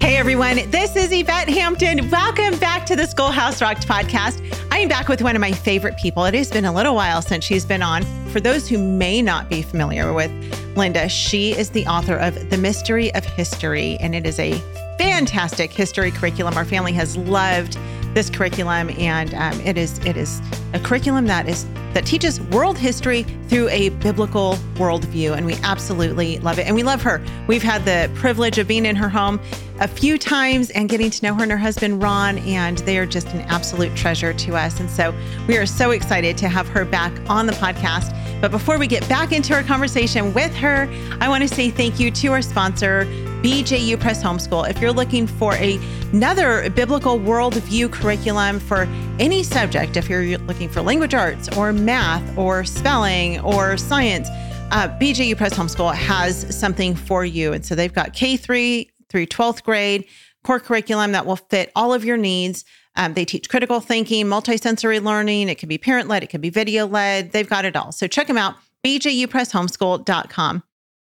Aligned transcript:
Hey 0.00 0.16
everyone, 0.16 0.70
this 0.70 0.96
is 0.96 1.12
Yvette 1.12 1.50
Hampton. 1.50 2.08
Welcome 2.08 2.58
back 2.58 2.86
to 2.86 2.96
the 2.96 3.06
Schoolhouse 3.06 3.60
Rocked 3.60 3.86
podcast. 3.86 4.42
I 4.72 4.78
am 4.78 4.88
back 4.88 5.08
with 5.08 5.20
one 5.20 5.36
of 5.36 5.40
my 5.40 5.52
favorite 5.52 5.98
people. 5.98 6.24
It 6.24 6.32
has 6.32 6.50
been 6.50 6.64
a 6.64 6.72
little 6.72 6.94
while 6.94 7.20
since 7.20 7.44
she's 7.44 7.66
been 7.66 7.82
on. 7.82 8.02
For 8.30 8.40
those 8.40 8.66
who 8.66 8.78
may 8.78 9.20
not 9.20 9.50
be 9.50 9.60
familiar 9.60 10.14
with 10.14 10.30
Linda, 10.74 11.06
she 11.10 11.52
is 11.52 11.68
the 11.68 11.86
author 11.86 12.16
of 12.16 12.48
The 12.48 12.56
Mystery 12.56 13.14
of 13.14 13.26
History, 13.26 13.98
and 14.00 14.14
it 14.14 14.24
is 14.26 14.38
a 14.38 14.52
fantastic 14.98 15.70
history 15.70 16.10
curriculum. 16.10 16.56
Our 16.56 16.64
family 16.64 16.92
has 16.94 17.18
loved 17.18 17.76
this 18.14 18.30
curriculum, 18.30 18.90
and 18.98 19.34
um, 19.34 19.60
it 19.60 19.76
is 19.76 19.98
it 20.06 20.16
is 20.16 20.40
a 20.72 20.80
curriculum 20.80 21.26
that 21.26 21.46
is 21.46 21.66
that 21.92 22.06
teaches 22.06 22.40
world 22.40 22.78
history 22.78 23.24
through 23.48 23.68
a 23.68 23.90
biblical 23.90 24.54
worldview, 24.76 25.36
and 25.36 25.44
we 25.44 25.54
absolutely 25.62 26.38
love 26.38 26.58
it. 26.58 26.66
And 26.66 26.74
we 26.74 26.82
love 26.82 27.02
her. 27.02 27.22
We've 27.46 27.62
had 27.62 27.84
the 27.84 28.10
privilege 28.14 28.58
of 28.58 28.66
being 28.66 28.86
in 28.86 28.96
her 28.96 29.08
home 29.08 29.38
a 29.80 29.88
few 29.88 30.18
times 30.18 30.68
and 30.70 30.88
getting 30.90 31.10
to 31.10 31.24
know 31.24 31.34
her 31.34 31.42
and 31.42 31.50
her 31.50 31.58
husband 31.58 32.02
Ron, 32.02 32.38
and 32.38 32.78
they 32.78 32.98
are 32.98 33.06
just 33.06 33.28
an 33.28 33.40
absolute 33.42 33.96
treasure 33.96 34.34
to 34.34 34.54
us. 34.54 34.78
And 34.78 34.90
so 34.90 35.14
we 35.48 35.56
are 35.56 35.64
so 35.64 35.92
excited 35.92 36.36
to 36.38 36.48
have 36.48 36.68
her 36.68 36.84
back 36.84 37.12
on 37.30 37.46
the 37.46 37.54
podcast. 37.54 38.14
But 38.42 38.50
before 38.50 38.78
we 38.78 38.86
get 38.86 39.08
back 39.08 39.32
into 39.32 39.54
our 39.54 39.62
conversation 39.62 40.34
with 40.34 40.54
her, 40.56 40.86
I 41.20 41.28
want 41.28 41.42
to 41.42 41.48
say 41.48 41.70
thank 41.70 41.98
you 41.98 42.10
to 42.10 42.28
our 42.28 42.42
sponsor, 42.42 43.06
BJU 43.42 43.98
Press 43.98 44.22
Homeschool. 44.22 44.68
If 44.68 44.80
you're 44.82 44.92
looking 44.92 45.26
for 45.26 45.54
a, 45.54 45.78
another 46.12 46.68
biblical 46.70 47.18
worldview 47.18 47.90
curriculum 47.90 48.60
for 48.60 48.82
any 49.18 49.42
subject, 49.42 49.96
if 49.96 50.10
you're 50.10 50.36
looking 50.38 50.68
for 50.68 50.82
language 50.82 51.14
arts 51.14 51.48
or 51.56 51.72
math 51.72 52.36
or 52.36 52.64
spelling 52.64 53.40
or 53.40 53.78
science, 53.78 54.28
uh, 54.72 54.88
BJU 55.00 55.36
Press 55.36 55.54
Homeschool 55.54 55.94
has 55.94 56.54
something 56.56 56.94
for 56.94 57.24
you. 57.24 57.54
And 57.54 57.64
so 57.64 57.74
they've 57.74 57.92
got 57.92 58.12
K3 58.12 58.89
through 59.10 59.26
12th 59.26 59.62
grade 59.62 60.06
core 60.44 60.60
curriculum 60.60 61.12
that 61.12 61.26
will 61.26 61.36
fit 61.36 61.70
all 61.76 61.92
of 61.92 62.04
your 62.04 62.16
needs. 62.16 62.64
Um, 62.96 63.14
they 63.14 63.24
teach 63.24 63.48
critical 63.48 63.80
thinking, 63.80 64.26
multisensory 64.26 65.02
learning. 65.02 65.48
It 65.48 65.58
can 65.58 65.68
be 65.68 65.78
parent 65.78 66.08
led, 66.08 66.22
it 66.22 66.30
can 66.30 66.40
be 66.40 66.50
video 66.50 66.86
led. 66.86 67.32
They've 67.32 67.48
got 67.48 67.64
it 67.64 67.76
all. 67.76 67.92
So 67.92 68.06
check 68.06 68.26
them 68.26 68.38
out, 68.38 68.54
bjupresshomeschool.com. 68.84 70.62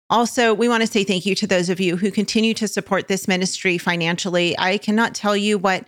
Also, 0.09 0.53
we 0.53 0.69
want 0.69 0.81
to 0.81 0.87
say 0.87 1.03
thank 1.03 1.25
you 1.25 1.33
to 1.35 1.47
those 1.47 1.69
of 1.69 1.79
you 1.79 1.97
who 1.97 2.11
continue 2.11 2.53
to 2.53 2.67
support 2.67 3.07
this 3.07 3.27
ministry 3.27 3.77
financially. 3.77 4.57
I 4.57 4.77
cannot 4.77 5.15
tell 5.15 5.35
you 5.35 5.57
what 5.57 5.85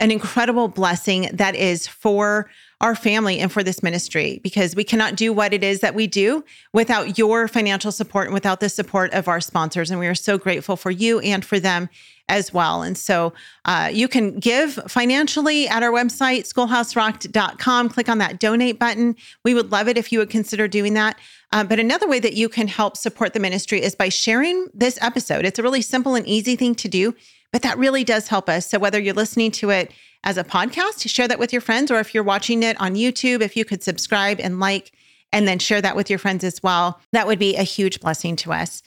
an 0.00 0.10
incredible 0.10 0.66
blessing 0.68 1.28
that 1.32 1.54
is 1.54 1.86
for 1.86 2.50
our 2.80 2.94
family 2.94 3.38
and 3.38 3.52
for 3.52 3.62
this 3.62 3.82
ministry 3.82 4.40
because 4.42 4.74
we 4.74 4.84
cannot 4.84 5.14
do 5.14 5.32
what 5.32 5.52
it 5.52 5.62
is 5.62 5.80
that 5.80 5.94
we 5.94 6.06
do 6.06 6.42
without 6.72 7.18
your 7.18 7.46
financial 7.46 7.92
support 7.92 8.26
and 8.26 8.34
without 8.34 8.60
the 8.60 8.68
support 8.68 9.12
of 9.12 9.28
our 9.28 9.40
sponsors. 9.40 9.90
And 9.90 10.00
we 10.00 10.06
are 10.06 10.14
so 10.14 10.38
grateful 10.38 10.76
for 10.76 10.90
you 10.90 11.20
and 11.20 11.44
for 11.44 11.60
them 11.60 11.90
as 12.30 12.54
well. 12.54 12.82
And 12.82 12.96
so 12.96 13.34
uh, 13.64 13.90
you 13.92 14.08
can 14.08 14.38
give 14.38 14.74
financially 14.88 15.68
at 15.68 15.82
our 15.82 15.90
website, 15.90 16.50
schoolhouserocked.com. 16.50 17.88
Click 17.90 18.08
on 18.08 18.18
that 18.18 18.38
donate 18.38 18.78
button. 18.78 19.16
We 19.44 19.52
would 19.52 19.72
love 19.72 19.88
it 19.88 19.98
if 19.98 20.12
you 20.12 20.20
would 20.20 20.30
consider 20.30 20.68
doing 20.68 20.94
that. 20.94 21.18
Um, 21.52 21.66
but 21.66 21.80
another 21.80 22.08
way 22.08 22.20
that 22.20 22.34
you 22.34 22.48
can 22.48 22.68
help 22.68 22.96
support 22.96 23.34
the 23.34 23.40
ministry 23.40 23.82
is 23.82 23.96
by 23.96 24.08
sharing 24.08 24.68
this 24.72 24.96
episode. 25.02 25.44
It's 25.44 25.58
a 25.58 25.62
really 25.62 25.82
simple 25.82 26.14
and 26.14 26.26
easy 26.26 26.54
thing 26.54 26.76
to 26.76 26.88
do, 26.88 27.14
but 27.52 27.62
that 27.62 27.76
really 27.76 28.04
does 28.04 28.28
help 28.28 28.48
us. 28.48 28.70
So 28.70 28.78
whether 28.78 29.00
you're 29.00 29.12
listening 29.12 29.50
to 29.52 29.70
it 29.70 29.90
as 30.24 30.36
a 30.36 30.44
podcast, 30.44 31.08
share 31.08 31.28
that 31.28 31.38
with 31.38 31.52
your 31.52 31.62
friends, 31.62 31.90
or 31.90 31.98
if 31.98 32.14
you're 32.14 32.22
watching 32.22 32.62
it 32.62 32.80
on 32.80 32.94
YouTube, 32.94 33.40
if 33.40 33.56
you 33.56 33.64
could 33.64 33.82
subscribe 33.82 34.38
and 34.40 34.60
like, 34.60 34.92
and 35.32 35.48
then 35.48 35.58
share 35.58 35.80
that 35.80 35.96
with 35.96 36.10
your 36.10 36.18
friends 36.18 36.44
as 36.44 36.62
well, 36.62 37.00
that 37.12 37.26
would 37.26 37.38
be 37.38 37.56
a 37.56 37.62
huge 37.62 38.00
blessing 38.00 38.36
to 38.36 38.52
us. 38.52 38.82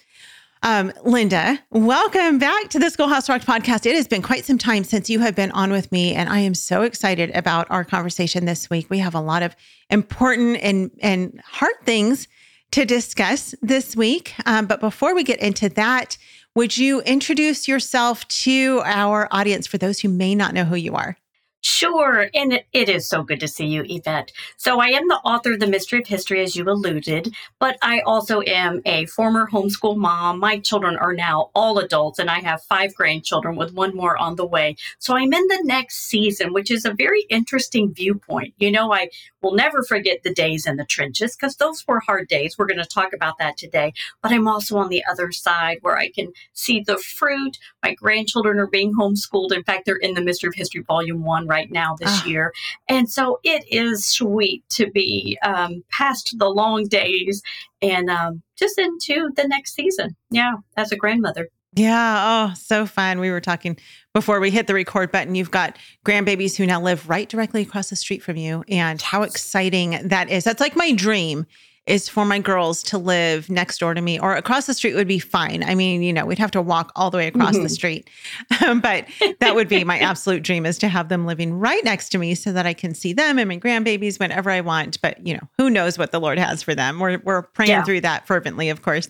Um, 0.62 0.94
Linda, 1.04 1.60
welcome 1.72 2.40
back 2.40 2.70
to 2.70 2.80
the 2.80 2.90
Schoolhouse 2.90 3.28
Rocked 3.28 3.46
podcast. 3.46 3.86
It 3.86 3.96
has 3.96 4.08
been 4.08 4.22
quite 4.22 4.46
some 4.46 4.58
time 4.58 4.86
since 4.86 5.10
you 5.10 5.20
have 5.20 5.36
been 5.36 5.52
on 5.52 5.72
with 5.72 5.92
me, 5.92 6.14
and 6.14 6.30
I 6.30 6.40
am 6.40 6.54
so 6.54 6.84
excited 6.84 7.32
about 7.36 7.68
our 7.70 7.84
conversation 7.84 8.46
this 8.46 8.70
week. 8.70 8.90
We 8.90 9.00
have 9.00 9.14
a 9.14 9.20
lot 9.20 9.44
of 9.44 9.58
important 9.90 10.58
and, 10.62 10.90
and 11.02 11.42
hard 11.46 11.76
things 11.84 12.30
to 12.72 12.86
discuss 12.86 13.54
this 13.62 13.96
week. 13.96 14.34
Um, 14.46 14.66
but 14.66 14.80
before 14.80 15.14
we 15.14 15.24
get 15.24 15.42
into 15.42 15.68
that, 15.70 16.18
would 16.56 16.78
you 16.78 17.02
introduce 17.02 17.68
yourself 17.68 18.26
to 18.30 18.82
our 18.86 19.28
audience 19.32 19.68
for 19.68 19.78
those 19.78 20.00
who 20.00 20.08
may 20.08 20.34
not 20.34 20.54
know 20.54 20.64
who 20.64 20.76
you 20.76 20.96
are? 20.96 21.18
Sure. 21.66 22.30
And 22.34 22.52
it, 22.52 22.66
it 22.74 22.90
is 22.90 23.08
so 23.08 23.24
good 23.24 23.40
to 23.40 23.48
see 23.48 23.68
you, 23.68 23.86
Yvette. 23.88 24.34
So, 24.58 24.82
I 24.82 24.88
am 24.88 25.08
the 25.08 25.22
author 25.24 25.54
of 25.54 25.62
The 25.62 25.68
Mystery 25.68 26.00
of 26.00 26.08
History, 26.08 26.42
as 26.42 26.58
you 26.58 26.66
alluded, 26.66 27.34
but 27.58 27.78
I 27.82 28.02
also 28.02 28.42
am 28.42 28.82
a 28.86 29.06
former 29.06 29.48
homeschool 29.50 29.96
mom. 29.96 30.40
My 30.40 30.60
children 30.60 30.98
are 30.98 31.14
now 31.14 31.52
all 31.56 31.80
adults, 31.80 32.20
and 32.20 32.30
I 32.30 32.42
have 32.42 32.64
five 32.64 32.94
grandchildren 32.94 33.56
with 33.56 33.74
one 33.74 33.96
more 33.96 34.18
on 34.18 34.36
the 34.36 34.46
way. 34.46 34.76
So, 35.00 35.16
I'm 35.16 35.32
in 35.32 35.48
the 35.48 35.62
next 35.64 36.00
season, 36.00 36.52
which 36.52 36.70
is 36.70 36.84
a 36.84 36.94
very 36.94 37.22
interesting 37.30 37.94
viewpoint. 37.94 38.54
You 38.58 38.70
know, 38.70 38.92
I 38.92 39.08
will 39.42 39.54
never 39.54 39.84
forget 39.84 40.24
the 40.24 40.34
days 40.34 40.68
in 40.68 40.76
the 40.76 40.86
trenches 40.86 41.38
because 41.38 41.56
those 41.56 41.88
were 41.88 42.02
hard 42.02 42.28
days. 42.28 42.58
We're 42.58 42.68
going 42.68 42.80
to 42.80 42.86
talk 42.86 43.14
about 43.14 43.38
that 43.40 43.56
today. 43.56 43.94
But 44.22 44.34
I'm 44.34 44.50
also 44.50 44.78
on 44.78 44.90
the 44.90 45.04
other 45.10 45.32
side 45.32 45.78
where 45.82 45.98
I 45.98 46.10
can 46.10 46.34
see 46.52 46.82
the 46.82 46.98
fruit. 46.98 47.58
My 47.82 47.94
grandchildren 47.94 48.60
are 48.60 48.68
being 48.68 48.94
homeschooled. 48.96 49.54
In 49.54 49.64
fact, 49.64 49.86
they're 49.86 49.96
in 49.96 50.14
the 50.14 50.22
Mystery 50.22 50.50
of 50.50 50.56
History 50.56 50.82
Volume 50.82 51.24
1 51.24 51.48
right 51.54 51.72
now 51.72 51.96
this 52.00 52.22
oh. 52.24 52.28
year. 52.28 52.54
And 52.90 53.10
so 53.10 53.40
it 53.44 53.64
is 53.70 54.06
sweet 54.06 54.68
to 54.70 54.90
be 54.92 55.38
um, 55.44 55.84
past 55.92 56.36
the 56.38 56.50
long 56.50 56.88
days 56.88 57.42
and 57.82 58.10
um, 58.10 58.42
just 58.56 58.78
into 58.78 59.30
the 59.36 59.48
next 59.48 59.76
season. 59.76 60.16
Yeah, 60.32 60.54
as 60.76 60.92
a 60.92 60.96
grandmother. 60.96 61.50
Yeah. 61.76 62.50
Oh, 62.52 62.54
so 62.56 62.86
fun. 62.86 63.20
We 63.20 63.32
were 63.32 63.42
talking 63.42 63.78
before 64.14 64.40
we 64.40 64.52
hit 64.52 64.68
the 64.68 64.76
record 64.76 65.12
button. 65.12 65.34
You've 65.34 65.52
got 65.52 65.78
grandbabies 66.06 66.56
who 66.56 66.68
now 66.68 66.80
live 66.80 67.10
right 67.10 67.28
directly 67.28 67.64
across 67.64 67.90
the 67.90 67.96
street 67.96 68.22
from 68.22 68.38
you. 68.38 68.64
And 68.68 69.02
how 69.02 69.24
exciting 69.24 70.08
that 70.08 70.30
is. 70.30 70.44
That's 70.44 70.62
like 70.62 70.76
my 70.76 70.92
dream 70.92 71.48
is 71.86 72.08
for 72.08 72.24
my 72.24 72.40
girls 72.40 72.82
to 72.82 72.98
live 72.98 73.50
next 73.50 73.80
door 73.80 73.94
to 73.94 74.02
me 74.02 74.18
or 74.18 74.36
across 74.36 74.68
the 74.68 74.74
street 74.74 74.96
would 74.96 75.08
be 75.08 75.20
fine. 75.20 75.64
I 75.64 75.76
mean, 75.76 76.02
you 76.02 76.14
know, 76.14 76.26
we'd 76.26 76.40
have 76.40 76.52
to 76.52 76.62
walk 76.62 76.92
all 76.96 77.12
the 77.12 77.18
way 77.18 77.28
across 77.28 77.56
mm-hmm. 77.56 77.64
the 77.64 77.70
street. 77.70 78.10
but 78.82 79.06
that 79.40 79.56
would 79.56 79.68
be 79.68 79.84
my 79.84 80.00
absolute 80.00 80.44
dream 80.44 80.66
is 80.66 80.78
to 80.80 80.88
have 80.88 81.10
them 81.10 81.26
living 81.26 81.54
right 81.54 81.84
next 81.84 82.10
to 82.10 82.18
me 82.18 82.36
so 82.36 82.54
that 82.54 82.66
I 82.66 82.74
can 82.74 82.96
see 82.96 83.12
them 83.12 83.38
and 83.38 83.50
my 83.50 83.58
grandbabies 83.58 84.20
whenever 84.20 84.50
I 84.50 84.62
want. 84.62 85.02
But, 85.02 85.26
you 85.26 85.34
know, 85.34 85.48
who 85.58 85.70
knows 85.70 85.98
what 85.98 86.12
the 86.12 86.22
Lord 86.22 86.38
has 86.40 86.64
for 86.64 86.74
them. 86.74 87.00
We're, 87.00 87.20
we're 87.24 87.42
praying 87.42 87.72
yeah. 87.72 87.84
through 87.84 88.02
that 88.02 88.26
fervently, 88.28 88.70
of 88.70 88.82
course. 88.82 89.10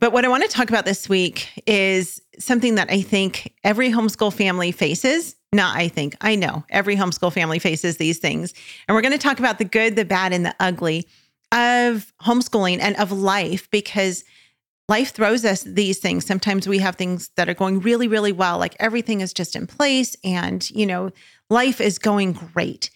But 0.00 0.12
what 0.12 0.24
I 0.24 0.28
want 0.28 0.44
to 0.44 0.48
talk 0.48 0.68
about 0.68 0.84
this 0.84 1.08
week 1.08 1.62
is 1.66 2.22
something 2.38 2.76
that 2.76 2.90
I 2.90 3.02
think 3.02 3.54
every 3.64 3.90
homeschool 3.90 4.32
family 4.32 4.72
faces. 4.72 5.36
Not 5.52 5.76
I 5.76 5.88
think, 5.88 6.14
I 6.20 6.34
know 6.34 6.64
every 6.68 6.94
homeschool 6.94 7.32
family 7.32 7.58
faces 7.58 7.96
these 7.96 8.18
things. 8.18 8.52
And 8.86 8.94
we're 8.94 9.02
going 9.02 9.12
to 9.12 9.18
talk 9.18 9.38
about 9.38 9.58
the 9.58 9.64
good, 9.64 9.96
the 9.96 10.04
bad, 10.04 10.32
and 10.32 10.44
the 10.44 10.54
ugly 10.60 11.08
of 11.52 12.12
homeschooling 12.22 12.78
and 12.80 12.96
of 12.96 13.12
life 13.12 13.70
because 13.70 14.24
life 14.88 15.12
throws 15.12 15.44
us 15.44 15.62
these 15.62 15.98
things. 15.98 16.24
Sometimes 16.26 16.66
we 16.66 16.78
have 16.78 16.96
things 16.96 17.30
that 17.36 17.48
are 17.48 17.54
going 17.54 17.80
really, 17.80 18.08
really 18.08 18.32
well, 18.32 18.58
like 18.58 18.76
everything 18.78 19.20
is 19.20 19.32
just 19.32 19.54
in 19.54 19.66
place 19.66 20.16
and, 20.24 20.68
you 20.70 20.86
know, 20.86 21.10
life 21.50 21.80
is 21.80 21.98
going 21.98 22.32
great. 22.32 22.90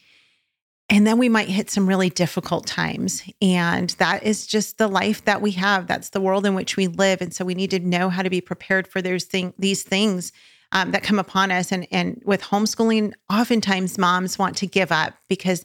And 0.88 1.06
then 1.06 1.16
we 1.16 1.30
might 1.30 1.48
hit 1.48 1.70
some 1.70 1.88
really 1.88 2.10
difficult 2.10 2.66
times. 2.66 3.22
And 3.40 3.90
that 3.90 4.24
is 4.24 4.46
just 4.46 4.76
the 4.76 4.88
life 4.88 5.24
that 5.24 5.40
we 5.40 5.52
have. 5.52 5.86
That's 5.86 6.10
the 6.10 6.20
world 6.20 6.44
in 6.44 6.54
which 6.54 6.76
we 6.76 6.86
live. 6.86 7.22
And 7.22 7.32
so 7.32 7.44
we 7.44 7.54
need 7.54 7.70
to 7.70 7.78
know 7.78 8.10
how 8.10 8.22
to 8.22 8.28
be 8.28 8.42
prepared 8.42 8.86
for 8.86 9.00
those 9.00 9.24
thing, 9.24 9.54
these 9.58 9.82
things 9.82 10.32
um, 10.72 10.90
that 10.90 11.02
come 11.02 11.18
upon 11.18 11.50
us. 11.50 11.72
And, 11.72 11.86
and 11.90 12.20
with 12.26 12.42
homeschooling, 12.42 13.14
oftentimes 13.30 13.96
moms 13.96 14.38
want 14.38 14.56
to 14.58 14.66
give 14.66 14.92
up 14.92 15.14
because 15.28 15.64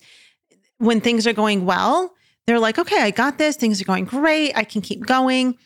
when 0.77 1.01
things 1.01 1.27
are 1.27 1.33
going 1.33 1.65
well, 1.65 2.13
they're 2.47 2.59
like, 2.59 2.79
okay, 2.79 3.01
I 3.01 3.11
got 3.11 3.37
this. 3.37 3.57
Things 3.57 3.81
are 3.81 3.85
going 3.85 4.05
great. 4.05 4.53
I 4.55 4.63
can 4.63 4.81
keep 4.81 5.05
going. 5.05 5.57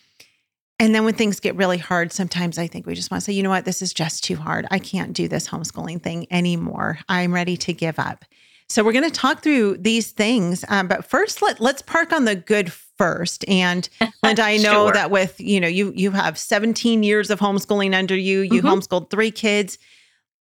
And 0.79 0.95
then 0.95 1.05
when 1.05 1.13
things 1.13 1.39
get 1.39 1.55
really 1.55 1.77
hard, 1.77 2.11
sometimes 2.11 2.57
I 2.57 2.65
think 2.65 2.87
we 2.87 2.95
just 2.95 3.11
want 3.11 3.21
to 3.21 3.25
say, 3.25 3.33
you 3.33 3.43
know 3.43 3.51
what, 3.51 3.65
this 3.65 3.83
is 3.83 3.93
just 3.93 4.23
too 4.23 4.35
hard. 4.35 4.65
I 4.71 4.79
can't 4.79 5.13
do 5.13 5.27
this 5.27 5.47
homeschooling 5.47 6.01
thing 6.01 6.25
anymore. 6.31 6.97
I'm 7.07 7.31
ready 7.31 7.55
to 7.57 7.71
give 7.71 7.99
up. 7.99 8.25
So 8.67 8.83
we're 8.83 8.93
going 8.93 9.03
to 9.03 9.11
talk 9.11 9.43
through 9.43 9.77
these 9.77 10.11
things, 10.11 10.65
um, 10.69 10.87
but 10.87 11.05
first 11.05 11.41
let 11.41 11.59
let's 11.59 11.81
park 11.81 12.13
on 12.13 12.25
the 12.25 12.35
good 12.35 12.71
first. 12.71 13.47
And 13.47 13.87
Linda, 14.23 14.43
I 14.43 14.57
know 14.57 14.85
sure. 14.85 14.93
that 14.93 15.11
with 15.11 15.39
you 15.39 15.59
know 15.59 15.67
you 15.67 15.91
you 15.93 16.09
have 16.11 16.37
17 16.37 17.03
years 17.03 17.29
of 17.29 17.39
homeschooling 17.39 17.93
under 17.93 18.15
you. 18.15 18.39
You 18.39 18.61
mm-hmm. 18.61 18.67
homeschooled 18.67 19.09
three 19.09 19.29
kids. 19.29 19.77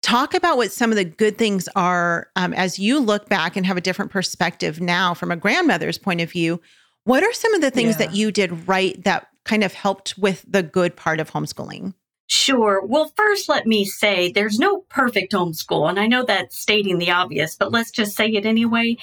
Talk 0.02 0.34
about 0.34 0.56
what 0.56 0.72
some 0.72 0.90
of 0.90 0.96
the 0.96 1.04
good 1.04 1.36
things 1.36 1.68
are 1.76 2.28
um, 2.34 2.54
as 2.54 2.78
you 2.78 2.98
look 2.98 3.28
back 3.28 3.56
and 3.56 3.66
have 3.66 3.76
a 3.76 3.82
different 3.82 4.10
perspective 4.10 4.80
now 4.80 5.12
from 5.12 5.30
a 5.30 5.36
grandmother's 5.36 5.98
point 5.98 6.20
of 6.20 6.30
view. 6.30 6.60
What 7.04 7.22
are 7.22 7.32
some 7.32 7.54
of 7.54 7.60
the 7.60 7.70
things 7.70 7.98
yeah. 7.98 8.06
that 8.06 8.14
you 8.14 8.32
did 8.32 8.66
right 8.68 9.02
that 9.04 9.26
kind 9.44 9.62
of 9.62 9.74
helped 9.74 10.16
with 10.16 10.44
the 10.48 10.62
good 10.62 10.96
part 10.96 11.20
of 11.20 11.30
homeschooling? 11.30 11.94
Sure. 12.28 12.80
Well, 12.86 13.12
first, 13.16 13.48
let 13.48 13.66
me 13.66 13.84
say 13.84 14.30
there's 14.30 14.58
no 14.58 14.82
perfect 14.88 15.32
homeschool. 15.32 15.90
And 15.90 15.98
I 15.98 16.06
know 16.06 16.24
that's 16.24 16.56
stating 16.56 16.98
the 16.98 17.10
obvious, 17.10 17.56
but 17.56 17.72
let's 17.72 17.90
just 17.90 18.14
say 18.14 18.28
it 18.28 18.46
anyway. 18.46 18.98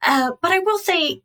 Uh, 0.00 0.30
but 0.40 0.52
I 0.52 0.58
will 0.60 0.78
say 0.78 1.22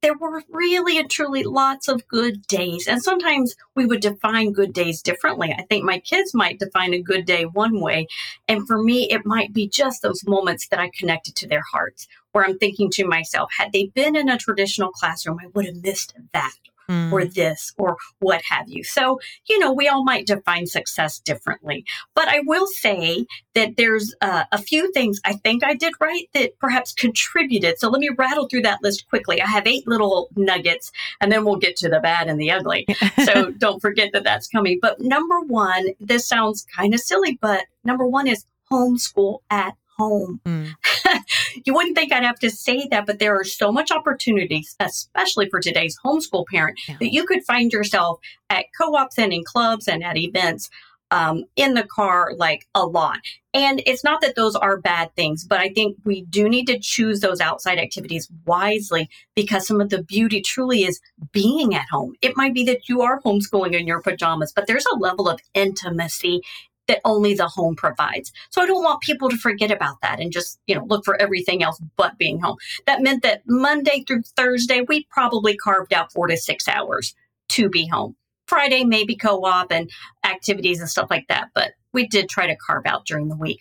there 0.00 0.16
were 0.16 0.42
really 0.48 0.98
and 0.98 1.10
truly 1.10 1.42
lots 1.42 1.88
of 1.88 2.06
good 2.08 2.46
days. 2.46 2.86
And 2.86 3.02
sometimes 3.02 3.56
we 3.74 3.84
would 3.84 4.00
define 4.00 4.52
good 4.52 4.72
days 4.72 5.02
differently. 5.02 5.52
I 5.52 5.62
think 5.62 5.84
my 5.84 5.98
kids 5.98 6.34
might 6.34 6.58
define 6.58 6.94
a 6.94 7.02
good 7.02 7.24
day 7.24 7.44
one 7.44 7.80
way. 7.80 8.06
And 8.46 8.66
for 8.66 8.82
me, 8.82 9.10
it 9.10 9.26
might 9.26 9.52
be 9.52 9.68
just 9.68 10.02
those 10.02 10.26
moments 10.26 10.68
that 10.68 10.78
I 10.78 10.90
connected 10.96 11.34
to 11.36 11.48
their 11.48 11.64
hearts 11.72 12.06
where 12.32 12.44
I'm 12.44 12.58
thinking 12.58 12.90
to 12.90 13.06
myself, 13.06 13.50
had 13.58 13.72
they 13.72 13.86
been 13.86 14.14
in 14.14 14.28
a 14.28 14.38
traditional 14.38 14.90
classroom, 14.90 15.40
I 15.42 15.48
would 15.54 15.66
have 15.66 15.82
missed 15.82 16.14
that 16.32 16.52
mm. 16.88 17.12
or 17.12 17.24
this 17.24 17.72
or 17.78 17.96
what 18.20 18.42
have 18.48 18.68
you. 18.68 18.82
So, 18.84 19.20
you 19.48 19.58
know, 19.58 19.72
we 19.72 19.88
all 19.88 20.04
might 20.04 20.26
define 20.26 20.66
success 20.66 21.18
differently. 21.18 21.84
But 22.14 22.28
I 22.28 22.40
will 22.46 22.66
say 22.66 23.26
that 23.54 23.76
there's 23.76 24.14
uh, 24.20 24.44
a 24.52 24.58
few 24.58 24.90
things 24.92 25.20
I 25.24 25.34
think 25.34 25.64
I 25.64 25.74
did 25.74 25.92
right 26.00 26.28
that 26.34 26.58
perhaps 26.58 26.92
contributed. 26.92 27.78
So 27.78 27.88
let 27.88 28.00
me 28.00 28.10
rattle 28.16 28.48
through 28.48 28.62
that 28.62 28.82
list 28.82 29.08
quickly. 29.08 29.40
I 29.42 29.46
have 29.46 29.66
eight 29.66 29.86
little 29.86 30.28
nuggets 30.36 30.92
and 31.20 31.30
then 31.30 31.44
we'll 31.44 31.56
get 31.56 31.76
to 31.76 31.88
the 31.88 32.00
bad 32.00 32.28
and 32.28 32.40
the 32.40 32.50
ugly. 32.50 32.86
so 33.24 33.50
don't 33.50 33.80
forget 33.80 34.12
that 34.12 34.24
that's 34.24 34.48
coming. 34.48 34.78
But 34.80 35.00
number 35.00 35.40
one, 35.40 35.88
this 36.00 36.26
sounds 36.26 36.66
kind 36.74 36.94
of 36.94 37.00
silly, 37.00 37.38
but 37.40 37.64
number 37.84 38.06
one 38.06 38.26
is 38.26 38.44
homeschool 38.70 39.38
at 39.50 39.74
home. 39.98 40.40
Mm. 40.44 40.74
you 41.64 41.74
wouldn't 41.74 41.96
think 41.96 42.12
I'd 42.12 42.24
have 42.24 42.38
to 42.40 42.50
say 42.50 42.86
that, 42.90 43.06
but 43.06 43.18
there 43.18 43.38
are 43.38 43.44
so 43.44 43.72
much 43.72 43.90
opportunities, 43.90 44.76
especially 44.80 45.48
for 45.48 45.60
today's 45.60 45.98
homeschool 46.04 46.46
parent, 46.46 46.78
yeah. 46.88 46.96
that 47.00 47.12
you 47.12 47.24
could 47.26 47.44
find 47.44 47.72
yourself 47.72 48.20
at 48.50 48.66
co-ops 48.78 49.18
and 49.18 49.32
in 49.32 49.44
clubs 49.44 49.88
and 49.88 50.04
at 50.04 50.16
events 50.16 50.70
um, 51.10 51.44
in 51.56 51.74
the 51.74 51.84
car 51.84 52.32
like 52.36 52.66
a 52.74 52.84
lot. 52.84 53.18
And 53.54 53.82
it's 53.86 54.04
not 54.04 54.20
that 54.20 54.36
those 54.36 54.54
are 54.54 54.76
bad 54.76 55.14
things, 55.16 55.44
but 55.44 55.58
I 55.58 55.70
think 55.70 55.96
we 56.04 56.22
do 56.26 56.48
need 56.48 56.66
to 56.66 56.78
choose 56.78 57.20
those 57.20 57.40
outside 57.40 57.78
activities 57.78 58.28
wisely 58.44 59.08
because 59.34 59.66
some 59.66 59.80
of 59.80 59.88
the 59.88 60.02
beauty 60.02 60.42
truly 60.42 60.84
is 60.84 61.00
being 61.32 61.74
at 61.74 61.86
home. 61.90 62.14
It 62.20 62.36
might 62.36 62.54
be 62.54 62.64
that 62.64 62.88
you 62.88 63.00
are 63.02 63.22
homeschooling 63.22 63.78
in 63.78 63.86
your 63.86 64.02
pajamas, 64.02 64.52
but 64.54 64.66
there's 64.66 64.86
a 64.92 64.96
level 64.96 65.28
of 65.28 65.40
intimacy 65.54 66.42
that 66.88 67.00
only 67.04 67.34
the 67.34 67.46
home 67.46 67.76
provides. 67.76 68.32
So 68.50 68.60
I 68.60 68.66
don't 68.66 68.82
want 68.82 69.02
people 69.02 69.28
to 69.30 69.36
forget 69.36 69.70
about 69.70 70.00
that 70.02 70.20
and 70.20 70.32
just, 70.32 70.58
you 70.66 70.74
know, 70.74 70.84
look 70.84 71.04
for 71.04 71.20
everything 71.20 71.62
else 71.62 71.80
but 71.96 72.18
being 72.18 72.40
home. 72.40 72.56
That 72.86 73.02
meant 73.02 73.22
that 73.22 73.42
Monday 73.46 74.04
through 74.06 74.22
Thursday, 74.36 74.82
we 74.86 75.04
probably 75.10 75.56
carved 75.56 75.92
out 75.92 76.12
four 76.12 76.26
to 76.26 76.36
six 76.36 76.66
hours 76.66 77.14
to 77.50 77.68
be 77.68 77.86
home. 77.86 78.16
Friday, 78.46 78.82
maybe 78.82 79.14
co 79.14 79.44
op 79.44 79.70
and 79.70 79.90
activities 80.24 80.80
and 80.80 80.88
stuff 80.88 81.10
like 81.10 81.28
that, 81.28 81.50
but 81.54 81.72
we 81.92 82.06
did 82.06 82.28
try 82.28 82.46
to 82.46 82.56
carve 82.56 82.86
out 82.86 83.04
during 83.04 83.28
the 83.28 83.36
week. 83.36 83.60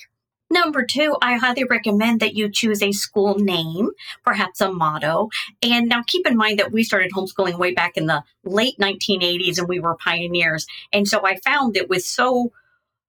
Number 0.50 0.86
two, 0.86 1.18
I 1.22 1.36
highly 1.36 1.66
recommend 1.66 2.22
that 2.22 2.36
you 2.36 2.50
choose 2.50 2.82
a 2.82 2.94
school 2.94 3.36
name, 3.38 3.90
perhaps 4.24 4.62
a 4.62 4.72
motto. 4.72 5.30
And 5.62 5.90
now 5.90 6.04
keep 6.08 6.26
in 6.26 6.38
mind 6.38 6.60
that 6.60 6.72
we 6.72 6.84
started 6.84 7.12
homeschooling 7.12 7.60
way 7.60 7.74
back 7.74 7.98
in 7.98 8.06
the 8.06 8.24
late 8.46 8.78
1980s 8.80 9.58
and 9.58 9.68
we 9.68 9.80
were 9.80 9.98
pioneers. 9.98 10.66
And 10.94 11.06
so 11.06 11.26
I 11.26 11.36
found 11.44 11.74
that 11.74 11.90
with 11.90 12.04
so 12.04 12.54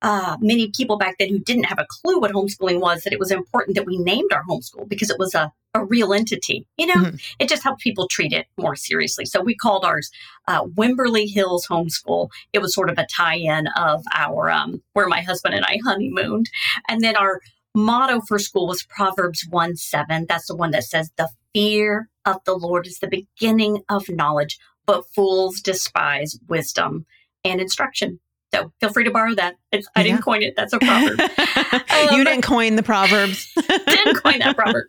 uh, 0.03 0.37
many 0.41 0.71
people 0.71 0.97
back 0.97 1.17
then 1.19 1.29
who 1.29 1.39
didn't 1.39 1.65
have 1.65 1.79
a 1.79 1.87
clue 1.89 2.21
what 2.21 2.33
homeschooling 2.33 2.81
was 2.81 3.03
that 3.03 3.13
it 3.13 3.19
was 3.19 3.31
important 3.31 3.75
that 3.77 3.87
we 3.87 3.99
named 3.99 4.33
our 4.33 4.45
homeschool 4.45 4.89
because 4.89 5.11
it 5.11 5.19
was 5.19 5.35
a, 5.35 5.53
a 5.75 5.85
real 5.85 6.13
entity. 6.13 6.67
You 6.77 6.87
know, 6.87 6.95
mm-hmm. 6.95 7.17
it 7.39 7.49
just 7.49 7.65
helped 7.65 7.83
people 7.83 8.07
treat 8.09 8.33
it 8.33 8.47
more 8.57 8.77
seriously. 8.77 9.25
So 9.25 9.41
we 9.41 9.57
called 9.57 9.85
ours 9.85 10.11
uh, 10.47 10.65
Wimberley 10.65 11.29
Hills 11.29 11.67
Homeschool. 11.67 12.29
It 12.53 12.61
was 12.61 12.75
sort 12.75 12.91
of 12.91 12.99
a 12.99 13.07
tie-in 13.07 13.67
of 13.77 14.05
our 14.15 14.51
um, 14.51 14.83
where 14.93 15.09
my 15.09 15.21
husband 15.21 15.55
and 15.55 15.65
I 15.65 15.79
honeymooned, 15.85 16.49
and 16.89 17.01
then 17.01 17.17
our 17.17 17.41
motto 17.75 18.21
for 18.21 18.39
school 18.39 18.67
was 18.67 18.85
Proverbs 18.85 19.47
1 19.49 19.77
7. 19.77 20.27
That's 20.29 20.47
the 20.47 20.57
one 20.57 20.71
that 20.73 20.85
says, 20.85 21.11
The 21.17 21.29
fear 21.53 22.09
of 22.25 22.37
the 22.45 22.55
Lord 22.55 22.87
is 22.87 22.99
the 22.99 23.09
beginning 23.09 23.83
of 23.89 24.09
knowledge, 24.09 24.59
but 24.87 25.05
fools 25.15 25.61
despise 25.61 26.39
wisdom 26.49 27.07
and 27.45 27.61
instruction. 27.61 28.21
So 28.55 28.73
feel 28.81 28.93
free 28.93 29.05
to 29.05 29.11
borrow 29.11 29.35
that. 29.35 29.57
It's, 29.73 29.89
I 29.95 30.03
didn't 30.03 30.23
coin 30.23 30.43
it. 30.43 30.55
That's 30.57 30.73
a 30.73 30.79
proverb. 30.81 31.21
um, 31.21 32.17
you 32.17 32.25
didn't 32.25 32.43
coin 32.43 32.77
the 32.77 32.83
proverbs. 32.83 33.53
didn't 33.69 34.23
coin 34.23 34.39
that 34.39 34.57
proverb. 34.57 34.87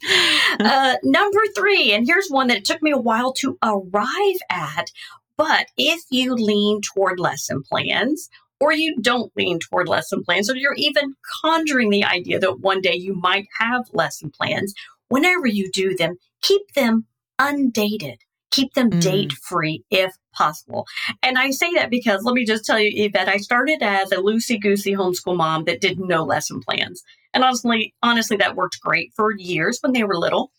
Uh, 0.60 0.96
number 1.04 1.42
three, 1.56 1.92
and 1.92 2.06
here's 2.08 2.30
one 2.30 2.48
that 2.48 2.58
it 2.58 2.66
took 2.66 2.82
me 2.82 2.92
a 2.92 2.98
while 2.98 3.34
to 3.34 3.58
arrive 3.64 4.38
at. 4.50 4.92
But 5.38 5.68
if 5.78 6.02
you 6.10 6.36
lean 6.36 6.82
toward 6.82 7.20
lesson 7.20 7.64
plans, 7.64 8.30
or 8.60 8.74
you 8.74 8.98
don't 9.02 9.32
lean 9.36 9.60
toward 9.60 9.88
lesson 9.88 10.24
plans, 10.24 10.50
or 10.50 10.56
you're 10.56 10.74
even 10.76 11.16
conjuring 11.42 11.90
the 11.90 12.04
idea 12.04 12.40
that 12.40 12.60
one 12.60 12.82
day 12.82 12.96
you 12.96 13.16
might 13.16 13.48
have 13.58 13.86
lesson 13.94 14.32
plans, 14.32 14.74
whenever 15.08 15.48
you 15.48 15.72
do 15.72 15.96
them, 15.96 16.18
keep 16.42 16.74
them 16.74 17.06
undated 17.40 18.20
keep 18.52 18.74
them 18.74 18.90
mm. 18.90 19.02
date 19.02 19.34
free 19.34 19.84
if 19.90 20.14
possible. 20.34 20.86
And 21.22 21.38
I 21.38 21.52
say 21.52 21.72
that 21.74 21.90
because 21.90 22.24
let 22.24 22.34
me 22.34 22.46
just 22.46 22.66
tell 22.66 22.80
you, 22.80 22.92
Yvette, 23.06 23.28
I 23.28 23.38
started 23.38 23.82
as 23.82 24.12
a 24.12 24.18
loosey 24.18 24.60
goosey 24.60 24.94
homeschool 24.94 25.38
mom 25.38 25.66
that 25.66 25.82
did 25.82 26.00
no 26.00 26.24
lesson 26.24 26.62
plans. 26.62 27.04
And 27.34 27.44
honestly, 27.44 27.94
honestly, 28.02 28.38
that 28.38 28.56
worked 28.56 28.82
great 28.82 29.12
for 29.16 29.32
years 29.38 29.80
when 29.82 29.94
they 29.94 30.04
were 30.04 30.18
little. 30.18 30.52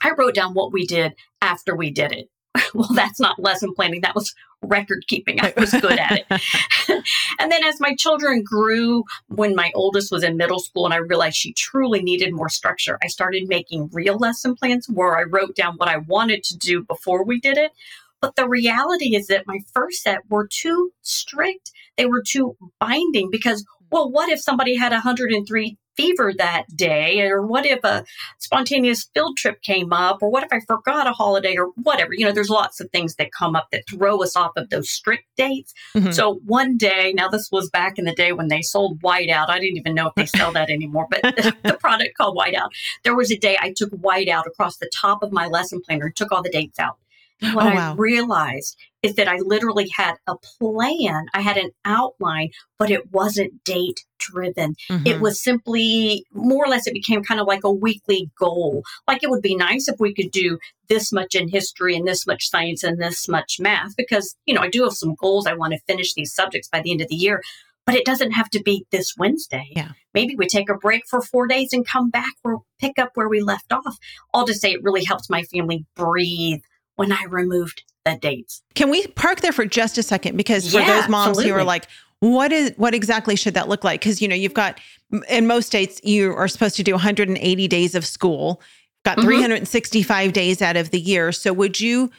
I 0.00 0.12
wrote 0.18 0.34
down 0.34 0.54
what 0.54 0.72
we 0.72 0.86
did 0.86 1.14
after 1.40 1.76
we 1.76 1.90
did 1.90 2.12
it. 2.12 2.28
well, 2.74 2.88
that's 2.94 3.20
not 3.20 3.38
lesson 3.38 3.74
planning. 3.74 4.00
That 4.02 4.14
was 4.14 4.34
record 4.62 5.06
keeping. 5.06 5.40
I 5.40 5.52
was 5.56 5.72
good 5.72 5.98
at 5.98 6.24
it. 6.28 6.42
and 7.38 7.50
then 7.50 7.64
as 7.64 7.80
my 7.80 7.94
children 7.94 8.42
grew, 8.42 9.04
when 9.28 9.54
my 9.54 9.70
oldest 9.74 10.12
was 10.12 10.22
in 10.22 10.36
middle 10.36 10.60
school 10.60 10.84
and 10.84 10.94
I 10.94 10.98
realized 10.98 11.36
she 11.36 11.52
truly 11.52 12.02
needed 12.02 12.32
more 12.32 12.48
structure, 12.48 12.98
I 13.02 13.08
started 13.08 13.48
making 13.48 13.90
real 13.92 14.18
lesson 14.18 14.54
plans 14.54 14.88
where 14.88 15.16
I 15.16 15.22
wrote 15.22 15.56
down 15.56 15.76
what 15.76 15.88
I 15.88 15.98
wanted 15.98 16.44
to 16.44 16.56
do 16.56 16.82
before 16.82 17.24
we 17.24 17.40
did 17.40 17.56
it. 17.56 17.72
But 18.20 18.36
the 18.36 18.48
reality 18.48 19.16
is 19.16 19.26
that 19.26 19.48
my 19.48 19.60
first 19.72 20.02
set 20.02 20.20
were 20.28 20.46
too 20.46 20.92
strict. 21.02 21.72
They 21.96 22.06
were 22.06 22.22
too 22.22 22.56
binding 22.78 23.30
because, 23.30 23.64
well, 23.90 24.10
what 24.10 24.28
if 24.28 24.40
somebody 24.40 24.76
had 24.76 24.92
103 24.92 25.76
fever 25.96 26.32
that 26.36 26.64
day? 26.74 27.20
Or 27.22 27.46
what 27.46 27.66
if 27.66 27.82
a 27.84 28.04
spontaneous 28.38 29.08
field 29.14 29.36
trip 29.36 29.62
came 29.62 29.92
up? 29.92 30.22
Or 30.22 30.30
what 30.30 30.44
if 30.44 30.52
I 30.52 30.60
forgot 30.60 31.06
a 31.06 31.12
holiday 31.12 31.56
or 31.56 31.68
whatever? 31.82 32.14
You 32.14 32.24
know, 32.24 32.32
there's 32.32 32.50
lots 32.50 32.80
of 32.80 32.90
things 32.90 33.16
that 33.16 33.32
come 33.32 33.56
up 33.56 33.68
that 33.72 33.88
throw 33.88 34.22
us 34.22 34.36
off 34.36 34.52
of 34.56 34.70
those 34.70 34.90
strict 34.90 35.24
dates. 35.36 35.74
Mm-hmm. 35.94 36.12
So 36.12 36.40
one 36.44 36.76
day, 36.76 37.12
now 37.14 37.28
this 37.28 37.50
was 37.50 37.70
back 37.70 37.98
in 37.98 38.04
the 38.04 38.14
day 38.14 38.32
when 38.32 38.48
they 38.48 38.62
sold 38.62 39.00
whiteout. 39.00 39.48
I 39.48 39.58
didn't 39.58 39.78
even 39.78 39.94
know 39.94 40.08
if 40.08 40.14
they 40.14 40.26
sell 40.38 40.52
that 40.52 40.70
anymore, 40.70 41.06
but 41.10 41.22
the 41.22 41.76
product 41.80 42.16
called 42.16 42.36
whiteout. 42.36 42.70
There 43.04 43.16
was 43.16 43.30
a 43.30 43.36
day 43.36 43.56
I 43.60 43.72
took 43.72 43.90
whiteout 43.90 44.46
across 44.46 44.76
the 44.76 44.90
top 44.94 45.22
of 45.22 45.32
my 45.32 45.46
lesson 45.46 45.80
planner 45.80 46.06
and 46.06 46.16
took 46.16 46.32
all 46.32 46.42
the 46.42 46.50
dates 46.50 46.78
out. 46.78 46.98
And 47.40 47.54
what 47.54 47.66
oh, 47.66 47.74
wow. 47.74 47.92
I 47.92 47.94
realized 47.96 48.76
is 49.02 49.14
that 49.16 49.28
I 49.28 49.38
literally 49.38 49.88
had 49.96 50.14
a 50.28 50.34
plan. 50.36 51.26
I 51.34 51.40
had 51.40 51.56
an 51.56 51.70
outline, 51.84 52.50
but 52.78 52.90
it 52.90 53.10
wasn't 53.10 53.64
date 53.64 54.04
driven. 54.18 54.74
Mm-hmm. 54.88 55.06
It 55.06 55.20
was 55.20 55.42
simply 55.42 56.24
more 56.32 56.64
or 56.64 56.68
less, 56.68 56.86
it 56.86 56.94
became 56.94 57.24
kind 57.24 57.40
of 57.40 57.46
like 57.46 57.64
a 57.64 57.72
weekly 57.72 58.30
goal. 58.38 58.84
Like 59.08 59.22
it 59.22 59.30
would 59.30 59.42
be 59.42 59.56
nice 59.56 59.88
if 59.88 59.98
we 59.98 60.14
could 60.14 60.30
do 60.30 60.58
this 60.88 61.12
much 61.12 61.34
in 61.34 61.48
history 61.48 61.96
and 61.96 62.06
this 62.06 62.26
much 62.26 62.48
science 62.48 62.84
and 62.84 63.00
this 63.00 63.28
much 63.28 63.56
math, 63.58 63.96
because, 63.96 64.36
you 64.46 64.54
know, 64.54 64.60
I 64.60 64.68
do 64.68 64.84
have 64.84 64.92
some 64.92 65.16
goals. 65.16 65.46
I 65.46 65.54
want 65.54 65.72
to 65.72 65.80
finish 65.86 66.14
these 66.14 66.32
subjects 66.34 66.68
by 66.68 66.80
the 66.80 66.92
end 66.92 67.00
of 67.00 67.08
the 67.08 67.16
year. 67.16 67.42
But 67.84 67.96
it 67.96 68.04
doesn't 68.04 68.30
have 68.30 68.48
to 68.50 68.62
be 68.62 68.86
this 68.92 69.16
Wednesday. 69.18 69.72
Yeah. 69.74 69.88
Maybe 70.14 70.36
we 70.36 70.46
take 70.46 70.70
a 70.70 70.76
break 70.76 71.02
for 71.10 71.20
four 71.20 71.48
days 71.48 71.72
and 71.72 71.84
come 71.84 72.10
back 72.10 72.34
or 72.44 72.60
pick 72.78 72.96
up 72.96 73.10
where 73.14 73.28
we 73.28 73.40
left 73.40 73.72
off. 73.72 73.98
All 74.32 74.46
to 74.46 74.54
say 74.54 74.70
it 74.70 74.84
really 74.84 75.02
helps 75.02 75.28
my 75.28 75.42
family 75.42 75.84
breathe 75.96 76.60
when 76.94 77.10
I 77.10 77.24
removed 77.28 77.82
the 78.04 78.16
dates. 78.16 78.62
Can 78.74 78.90
we 78.90 79.06
park 79.08 79.40
there 79.40 79.52
for 79.52 79.64
just 79.64 79.98
a 79.98 80.02
second? 80.02 80.36
Because 80.36 80.70
for 80.72 80.80
yeah, 80.80 81.00
those 81.00 81.08
moms 81.08 81.30
absolutely. 81.30 81.50
who 81.50 81.56
are 81.56 81.64
like, 81.64 81.86
what 82.20 82.52
is 82.52 82.72
what 82.76 82.94
exactly 82.94 83.36
should 83.36 83.54
that 83.54 83.68
look 83.68 83.84
like? 83.84 84.00
Because 84.00 84.22
you 84.22 84.28
know, 84.28 84.36
you've 84.36 84.54
got 84.54 84.80
in 85.28 85.46
most 85.46 85.66
states 85.66 86.00
you 86.04 86.32
are 86.34 86.48
supposed 86.48 86.76
to 86.76 86.82
do 86.82 86.92
180 86.92 87.68
days 87.68 87.94
of 87.94 88.06
school, 88.06 88.60
got 89.04 89.18
mm-hmm. 89.18 89.28
365 89.28 90.32
days 90.32 90.62
out 90.62 90.76
of 90.76 90.90
the 90.90 91.00
year. 91.00 91.32
So 91.32 91.52
would 91.52 91.80
you 91.80 92.10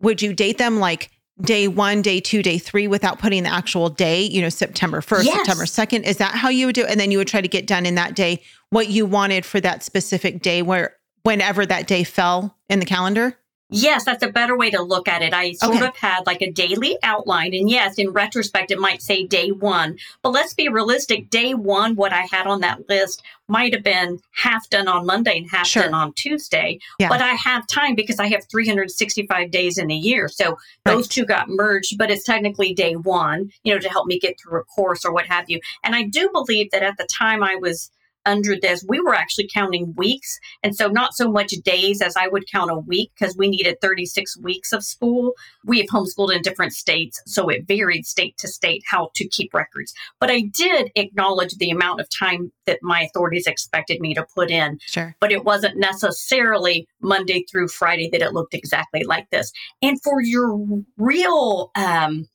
would 0.00 0.20
you 0.20 0.34
date 0.34 0.58
them 0.58 0.78
like 0.78 1.10
day 1.40 1.68
one, 1.68 2.02
day 2.02 2.20
two, 2.20 2.42
day 2.42 2.58
three 2.58 2.86
without 2.86 3.18
putting 3.18 3.42
the 3.42 3.52
actual 3.52 3.88
day, 3.88 4.22
you 4.22 4.40
know, 4.40 4.48
September 4.48 5.00
1st, 5.00 5.24
yes. 5.24 5.36
September 5.36 5.64
2nd? 5.64 6.04
Is 6.04 6.16
that 6.18 6.34
how 6.34 6.48
you 6.48 6.66
would 6.66 6.74
do 6.74 6.82
it? 6.82 6.90
And 6.90 7.00
then 7.00 7.10
you 7.10 7.18
would 7.18 7.28
try 7.28 7.40
to 7.40 7.48
get 7.48 7.66
done 7.66 7.86
in 7.86 7.94
that 7.94 8.14
day 8.14 8.42
what 8.70 8.88
you 8.88 9.06
wanted 9.06 9.44
for 9.44 9.60
that 9.60 9.82
specific 9.82 10.42
day 10.42 10.62
where 10.62 10.96
whenever 11.22 11.66
that 11.66 11.86
day 11.86 12.04
fell 12.04 12.56
in 12.68 12.78
the 12.78 12.86
calendar? 12.86 13.36
Yes, 13.68 14.04
that's 14.04 14.22
a 14.22 14.28
better 14.28 14.56
way 14.56 14.70
to 14.70 14.80
look 14.80 15.08
at 15.08 15.22
it. 15.22 15.34
I 15.34 15.52
sort 15.52 15.76
okay. 15.76 15.86
of 15.86 15.96
had 15.96 16.24
like 16.24 16.40
a 16.40 16.52
daily 16.52 16.96
outline. 17.02 17.52
And 17.52 17.68
yes, 17.68 17.98
in 17.98 18.10
retrospect, 18.10 18.70
it 18.70 18.78
might 18.78 19.02
say 19.02 19.26
day 19.26 19.50
one. 19.50 19.98
But 20.22 20.30
let's 20.30 20.54
be 20.54 20.68
realistic. 20.68 21.30
Day 21.30 21.52
one, 21.52 21.96
what 21.96 22.12
I 22.12 22.28
had 22.30 22.46
on 22.46 22.60
that 22.60 22.88
list 22.88 23.22
might 23.48 23.74
have 23.74 23.82
been 23.82 24.20
half 24.32 24.68
done 24.70 24.86
on 24.86 25.04
Monday 25.04 25.38
and 25.38 25.50
half 25.50 25.66
sure. 25.66 25.82
done 25.82 25.94
on 25.94 26.12
Tuesday. 26.12 26.78
Yeah. 27.00 27.08
But 27.08 27.22
I 27.22 27.32
have 27.32 27.66
time 27.66 27.96
because 27.96 28.20
I 28.20 28.28
have 28.28 28.44
365 28.48 29.50
days 29.50 29.78
in 29.78 29.90
a 29.90 29.94
year. 29.94 30.28
So 30.28 30.56
those 30.84 31.04
right. 31.04 31.10
two 31.10 31.24
got 31.24 31.48
merged, 31.48 31.98
but 31.98 32.10
it's 32.10 32.24
technically 32.24 32.72
day 32.72 32.94
one, 32.94 33.50
you 33.64 33.74
know, 33.74 33.80
to 33.80 33.88
help 33.88 34.06
me 34.06 34.20
get 34.20 34.38
through 34.38 34.60
a 34.60 34.64
course 34.64 35.04
or 35.04 35.12
what 35.12 35.26
have 35.26 35.50
you. 35.50 35.60
And 35.82 35.96
I 35.96 36.04
do 36.04 36.30
believe 36.32 36.70
that 36.70 36.84
at 36.84 36.98
the 36.98 37.06
time 37.06 37.42
I 37.42 37.56
was 37.56 37.90
under 38.26 38.56
this, 38.60 38.84
we 38.86 39.00
were 39.00 39.14
actually 39.14 39.48
counting 39.52 39.94
weeks. 39.96 40.38
And 40.62 40.74
so 40.74 40.88
not 40.88 41.14
so 41.14 41.30
much 41.30 41.52
days 41.64 42.02
as 42.02 42.16
I 42.16 42.28
would 42.28 42.50
count 42.50 42.70
a 42.70 42.78
week 42.78 43.12
because 43.18 43.36
we 43.36 43.48
needed 43.48 43.80
36 43.80 44.36
weeks 44.38 44.72
of 44.72 44.84
school. 44.84 45.32
We 45.64 45.78
have 45.78 45.86
homeschooled 45.86 46.34
in 46.34 46.42
different 46.42 46.72
states, 46.72 47.22
so 47.26 47.48
it 47.48 47.66
varied 47.66 48.06
state 48.06 48.36
to 48.38 48.48
state 48.48 48.82
how 48.86 49.10
to 49.14 49.28
keep 49.28 49.54
records. 49.54 49.94
But 50.20 50.30
I 50.30 50.42
did 50.42 50.90
acknowledge 50.96 51.56
the 51.56 51.70
amount 51.70 52.00
of 52.00 52.08
time 52.10 52.52
that 52.66 52.80
my 52.82 53.02
authorities 53.02 53.46
expected 53.46 54.00
me 54.00 54.14
to 54.14 54.26
put 54.34 54.50
in. 54.50 54.78
Sure. 54.86 55.16
But 55.20 55.32
it 55.32 55.44
wasn't 55.44 55.78
necessarily 55.78 56.86
Monday 57.00 57.44
through 57.50 57.68
Friday 57.68 58.08
that 58.10 58.22
it 58.22 58.32
looked 58.32 58.54
exactly 58.54 59.04
like 59.04 59.30
this. 59.30 59.52
And 59.80 60.00
for 60.02 60.20
your 60.20 60.58
real 60.96 61.70
um, 61.74 62.28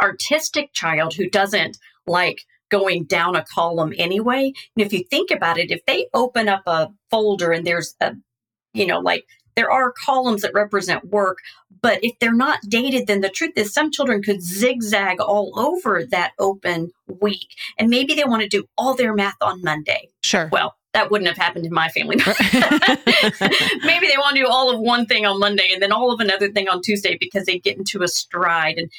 artistic 0.00 0.72
child 0.72 1.14
who 1.14 1.28
doesn't 1.28 1.78
like 2.06 2.44
going 2.70 3.04
down 3.04 3.36
a 3.36 3.44
column 3.44 3.92
anyway. 3.96 4.52
And 4.76 4.84
if 4.86 4.92
you 4.92 5.04
think 5.04 5.30
about 5.30 5.58
it, 5.58 5.70
if 5.70 5.84
they 5.86 6.08
open 6.14 6.48
up 6.48 6.62
a 6.66 6.90
folder 7.10 7.52
and 7.52 7.66
there's 7.66 7.94
a, 8.00 8.14
you 8.72 8.86
know, 8.86 9.00
like 9.00 9.26
there 9.56 9.70
are 9.70 9.92
columns 10.04 10.42
that 10.42 10.52
represent 10.54 11.04
work, 11.06 11.38
but 11.80 12.02
if 12.04 12.18
they're 12.20 12.34
not 12.34 12.60
dated, 12.68 13.06
then 13.06 13.20
the 13.22 13.28
truth 13.28 13.52
is 13.56 13.72
some 13.72 13.90
children 13.90 14.22
could 14.22 14.42
zigzag 14.42 15.20
all 15.20 15.58
over 15.58 16.04
that 16.10 16.32
open 16.38 16.90
week. 17.20 17.48
And 17.78 17.88
maybe 17.88 18.14
they 18.14 18.24
want 18.24 18.42
to 18.42 18.48
do 18.48 18.64
all 18.76 18.94
their 18.94 19.14
math 19.14 19.36
on 19.40 19.62
Monday. 19.62 20.10
Sure. 20.22 20.48
Well, 20.52 20.74
that 20.92 21.10
wouldn't 21.10 21.28
have 21.28 21.36
happened 21.36 21.66
in 21.66 21.72
my 21.72 21.88
family. 21.88 22.16
maybe 23.84 24.06
they 24.06 24.16
want 24.16 24.36
to 24.36 24.42
do 24.42 24.48
all 24.48 24.70
of 24.70 24.80
one 24.80 25.06
thing 25.06 25.26
on 25.26 25.38
Monday 25.38 25.68
and 25.72 25.82
then 25.82 25.92
all 25.92 26.10
of 26.10 26.20
another 26.20 26.50
thing 26.50 26.68
on 26.68 26.80
Tuesday 26.82 27.16
because 27.18 27.44
they 27.44 27.58
get 27.58 27.76
into 27.76 28.02
a 28.02 28.08
stride. 28.08 28.78
And 28.78 28.90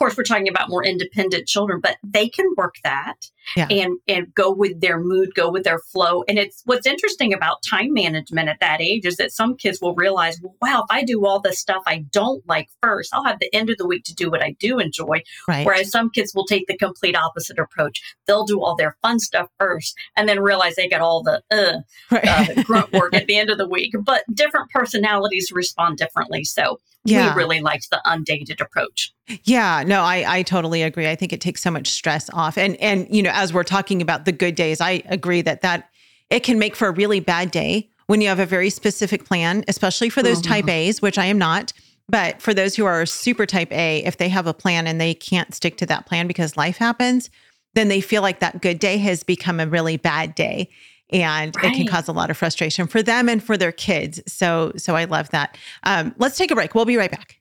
course, 0.00 0.16
we're 0.16 0.24
talking 0.24 0.48
about 0.48 0.70
more 0.70 0.84
independent 0.84 1.46
children, 1.46 1.78
but 1.80 1.98
they 2.02 2.28
can 2.28 2.46
work 2.56 2.76
that 2.82 3.30
yeah. 3.56 3.66
and 3.70 3.98
and 4.08 4.34
go 4.34 4.50
with 4.50 4.80
their 4.80 4.98
mood, 4.98 5.34
go 5.34 5.50
with 5.50 5.64
their 5.64 5.78
flow. 5.78 6.24
And 6.26 6.38
it's 6.38 6.62
what's 6.64 6.86
interesting 6.86 7.32
about 7.32 7.58
time 7.68 7.92
management 7.92 8.48
at 8.48 8.60
that 8.60 8.80
age 8.80 9.04
is 9.04 9.16
that 9.16 9.30
some 9.30 9.56
kids 9.56 9.78
will 9.80 9.94
realize, 9.94 10.40
well, 10.42 10.56
wow, 10.62 10.84
if 10.88 10.90
I 10.90 11.04
do 11.04 11.26
all 11.26 11.38
the 11.38 11.52
stuff 11.52 11.82
I 11.86 11.98
don't 12.10 12.42
like 12.48 12.68
first, 12.82 13.10
I'll 13.12 13.24
have 13.24 13.40
the 13.40 13.54
end 13.54 13.68
of 13.68 13.76
the 13.76 13.86
week 13.86 14.04
to 14.04 14.14
do 14.14 14.30
what 14.30 14.42
I 14.42 14.56
do 14.58 14.78
enjoy. 14.78 15.22
Right. 15.46 15.66
Whereas 15.66 15.90
some 15.90 16.10
kids 16.10 16.34
will 16.34 16.46
take 16.46 16.66
the 16.66 16.78
complete 16.78 17.16
opposite 17.16 17.58
approach. 17.58 18.00
They'll 18.26 18.44
do 18.44 18.62
all 18.62 18.76
their 18.76 18.96
fun 19.02 19.18
stuff 19.20 19.48
first 19.58 19.94
and 20.16 20.28
then 20.28 20.40
realize 20.40 20.76
they 20.76 20.88
get 20.88 21.02
all 21.02 21.22
the 21.22 21.42
uh, 21.50 21.80
right. 22.10 22.58
uh, 22.58 22.62
grunt 22.62 22.92
work 22.92 23.14
at 23.14 23.26
the 23.26 23.36
end 23.36 23.50
of 23.50 23.58
the 23.58 23.68
week. 23.68 23.94
But 24.02 24.24
different 24.32 24.70
personalities 24.70 25.52
respond 25.52 25.98
differently. 25.98 26.44
So 26.44 26.78
yeah. 27.04 27.34
we 27.34 27.38
really 27.38 27.60
liked 27.60 27.90
the 27.90 28.00
undated 28.04 28.60
approach. 28.60 29.12
Yeah, 29.44 29.82
no, 29.86 30.02
I 30.02 30.38
I 30.38 30.42
totally 30.42 30.82
agree. 30.82 31.08
I 31.08 31.16
think 31.16 31.32
it 31.32 31.40
takes 31.40 31.62
so 31.62 31.70
much 31.70 31.88
stress 31.88 32.28
off. 32.30 32.58
And 32.58 32.76
and 32.76 33.06
you 33.14 33.22
know, 33.22 33.30
as 33.32 33.52
we're 33.52 33.64
talking 33.64 34.02
about 34.02 34.24
the 34.24 34.32
good 34.32 34.54
days, 34.54 34.80
I 34.80 35.02
agree 35.06 35.42
that 35.42 35.62
that 35.62 35.88
it 36.30 36.40
can 36.40 36.58
make 36.58 36.76
for 36.76 36.88
a 36.88 36.92
really 36.92 37.20
bad 37.20 37.50
day 37.50 37.88
when 38.06 38.20
you 38.20 38.28
have 38.28 38.40
a 38.40 38.46
very 38.46 38.70
specific 38.70 39.24
plan, 39.24 39.64
especially 39.68 40.10
for 40.10 40.22
those 40.22 40.40
mm-hmm. 40.40 40.52
type 40.52 40.68
A's, 40.68 41.00
which 41.00 41.18
I 41.18 41.26
am 41.26 41.38
not. 41.38 41.72
But 42.08 42.42
for 42.42 42.52
those 42.52 42.74
who 42.74 42.84
are 42.84 43.06
super 43.06 43.46
type 43.46 43.72
A, 43.72 44.04
if 44.04 44.16
they 44.16 44.28
have 44.28 44.48
a 44.48 44.54
plan 44.54 44.88
and 44.88 45.00
they 45.00 45.14
can't 45.14 45.54
stick 45.54 45.76
to 45.76 45.86
that 45.86 46.06
plan 46.06 46.26
because 46.26 46.56
life 46.56 46.76
happens, 46.76 47.30
then 47.74 47.86
they 47.86 48.00
feel 48.00 48.20
like 48.20 48.40
that 48.40 48.60
good 48.60 48.80
day 48.80 48.98
has 48.98 49.22
become 49.22 49.60
a 49.60 49.66
really 49.66 49.96
bad 49.96 50.34
day 50.34 50.68
and 51.12 51.54
right. 51.56 51.72
it 51.72 51.76
can 51.76 51.86
cause 51.86 52.08
a 52.08 52.12
lot 52.12 52.30
of 52.30 52.36
frustration 52.36 52.86
for 52.86 53.02
them 53.02 53.28
and 53.28 53.42
for 53.42 53.56
their 53.56 53.72
kids. 53.72 54.20
So, 54.26 54.72
so 54.76 54.96
I 54.96 55.04
love 55.04 55.30
that. 55.30 55.56
Um, 55.84 56.14
let's 56.18 56.36
take 56.36 56.50
a 56.50 56.54
break. 56.54 56.74
We'll 56.74 56.84
be 56.84 56.96
right 56.96 57.10
back. 57.10 57.38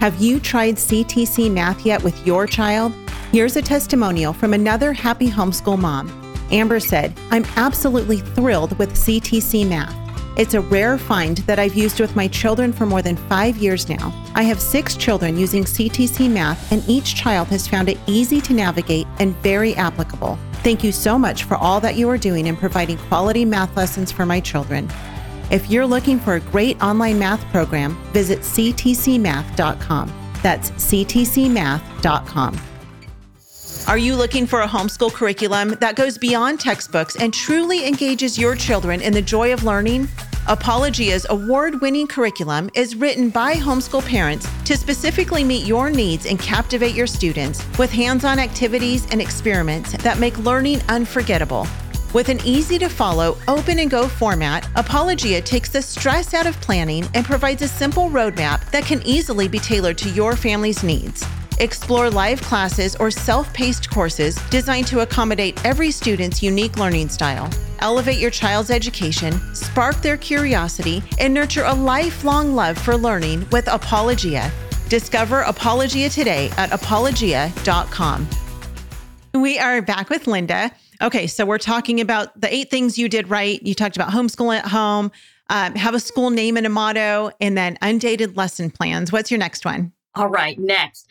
Have 0.00 0.20
you 0.20 0.38
tried 0.40 0.76
CTC 0.76 1.50
math 1.50 1.84
yet 1.86 2.02
with 2.02 2.26
your 2.26 2.46
child? 2.46 2.92
Here's 3.32 3.56
a 3.56 3.62
testimonial 3.62 4.32
from 4.32 4.54
another 4.54 4.92
happy 4.92 5.28
homeschool 5.28 5.78
mom. 5.78 6.10
Amber 6.50 6.80
said, 6.80 7.18
I'm 7.30 7.44
absolutely 7.56 8.18
thrilled 8.18 8.78
with 8.78 8.92
CTC 8.92 9.68
math. 9.68 10.06
It's 10.36 10.52
a 10.52 10.60
rare 10.60 10.98
find 10.98 11.38
that 11.38 11.58
I've 11.58 11.74
used 11.74 11.98
with 11.98 12.14
my 12.14 12.28
children 12.28 12.70
for 12.70 12.84
more 12.84 13.00
than 13.00 13.16
five 13.16 13.56
years 13.56 13.88
now. 13.88 14.12
I 14.34 14.42
have 14.42 14.60
six 14.60 14.94
children 14.94 15.38
using 15.38 15.64
CTC 15.64 16.30
Math, 16.30 16.70
and 16.70 16.86
each 16.86 17.14
child 17.14 17.48
has 17.48 17.66
found 17.66 17.88
it 17.88 17.98
easy 18.06 18.42
to 18.42 18.52
navigate 18.52 19.06
and 19.18 19.34
very 19.36 19.74
applicable. 19.76 20.38
Thank 20.62 20.82
you 20.82 20.92
so 20.92 21.18
much 21.18 21.44
for 21.44 21.56
all 21.56 21.80
that 21.80 21.96
you 21.96 22.08
are 22.10 22.18
doing 22.18 22.46
in 22.46 22.56
providing 22.56 22.98
quality 22.98 23.44
math 23.44 23.76
lessons 23.76 24.10
for 24.10 24.26
my 24.26 24.40
children. 24.40 24.90
If 25.50 25.70
you're 25.70 25.86
looking 25.86 26.18
for 26.18 26.34
a 26.34 26.40
great 26.40 26.82
online 26.82 27.18
math 27.18 27.44
program, 27.52 27.96
visit 28.12 28.40
ctcmath.com. 28.40 30.12
That's 30.42 30.70
ctcmath.com. 30.70 32.60
Are 33.86 33.98
you 33.98 34.16
looking 34.16 34.46
for 34.46 34.62
a 34.62 34.66
homeschool 34.66 35.12
curriculum 35.12 35.76
that 35.80 35.94
goes 35.94 36.18
beyond 36.18 36.58
textbooks 36.58 37.14
and 37.14 37.32
truly 37.32 37.86
engages 37.86 38.36
your 38.36 38.56
children 38.56 39.00
in 39.00 39.12
the 39.12 39.22
joy 39.22 39.52
of 39.52 39.62
learning? 39.62 40.08
Apologia's 40.48 41.26
award 41.30 41.80
winning 41.80 42.06
curriculum 42.06 42.70
is 42.74 42.94
written 42.94 43.30
by 43.30 43.54
homeschool 43.54 44.04
parents 44.06 44.46
to 44.64 44.76
specifically 44.76 45.42
meet 45.42 45.66
your 45.66 45.90
needs 45.90 46.24
and 46.24 46.38
captivate 46.38 46.94
your 46.94 47.08
students 47.08 47.64
with 47.78 47.90
hands 47.90 48.24
on 48.24 48.38
activities 48.38 49.08
and 49.10 49.20
experiments 49.20 49.92
that 50.04 50.20
make 50.20 50.38
learning 50.38 50.80
unforgettable. 50.88 51.66
With 52.14 52.28
an 52.28 52.38
easy 52.44 52.78
to 52.78 52.88
follow, 52.88 53.36
open 53.48 53.80
and 53.80 53.90
go 53.90 54.06
format, 54.06 54.68
Apologia 54.76 55.42
takes 55.42 55.70
the 55.70 55.82
stress 55.82 56.32
out 56.32 56.46
of 56.46 56.60
planning 56.60 57.04
and 57.14 57.26
provides 57.26 57.62
a 57.62 57.68
simple 57.68 58.08
roadmap 58.08 58.70
that 58.70 58.84
can 58.84 59.02
easily 59.02 59.48
be 59.48 59.58
tailored 59.58 59.98
to 59.98 60.10
your 60.10 60.36
family's 60.36 60.84
needs. 60.84 61.26
Explore 61.58 62.10
live 62.10 62.42
classes 62.42 62.96
or 62.96 63.10
self 63.10 63.52
paced 63.54 63.90
courses 63.90 64.36
designed 64.50 64.86
to 64.88 65.00
accommodate 65.00 65.64
every 65.64 65.90
student's 65.90 66.42
unique 66.42 66.76
learning 66.76 67.08
style. 67.08 67.50
Elevate 67.78 68.18
your 68.18 68.30
child's 68.30 68.70
education, 68.70 69.32
spark 69.54 69.96
their 70.02 70.16
curiosity, 70.16 71.02
and 71.18 71.32
nurture 71.32 71.64
a 71.64 71.74
lifelong 71.74 72.54
love 72.54 72.76
for 72.76 72.96
learning 72.96 73.46
with 73.50 73.68
Apologia. 73.68 74.50
Discover 74.88 75.40
Apologia 75.42 76.08
today 76.08 76.50
at 76.56 76.72
apologia.com. 76.72 78.28
We 79.34 79.58
are 79.58 79.82
back 79.82 80.10
with 80.10 80.26
Linda. 80.26 80.70
Okay, 81.02 81.26
so 81.26 81.44
we're 81.44 81.58
talking 81.58 82.00
about 82.00 82.38
the 82.40 82.52
eight 82.52 82.70
things 82.70 82.98
you 82.98 83.08
did 83.08 83.28
right. 83.28 83.62
You 83.62 83.74
talked 83.74 83.96
about 83.96 84.10
homeschooling 84.10 84.58
at 84.58 84.66
home, 84.66 85.10
um, 85.50 85.74
have 85.74 85.94
a 85.94 86.00
school 86.00 86.30
name 86.30 86.56
and 86.56 86.66
a 86.66 86.70
motto, 86.70 87.30
and 87.40 87.56
then 87.56 87.76
undated 87.82 88.36
lesson 88.36 88.70
plans. 88.70 89.12
What's 89.12 89.30
your 89.30 89.38
next 89.38 89.64
one? 89.64 89.92
All 90.14 90.28
right, 90.28 90.58
next 90.58 91.05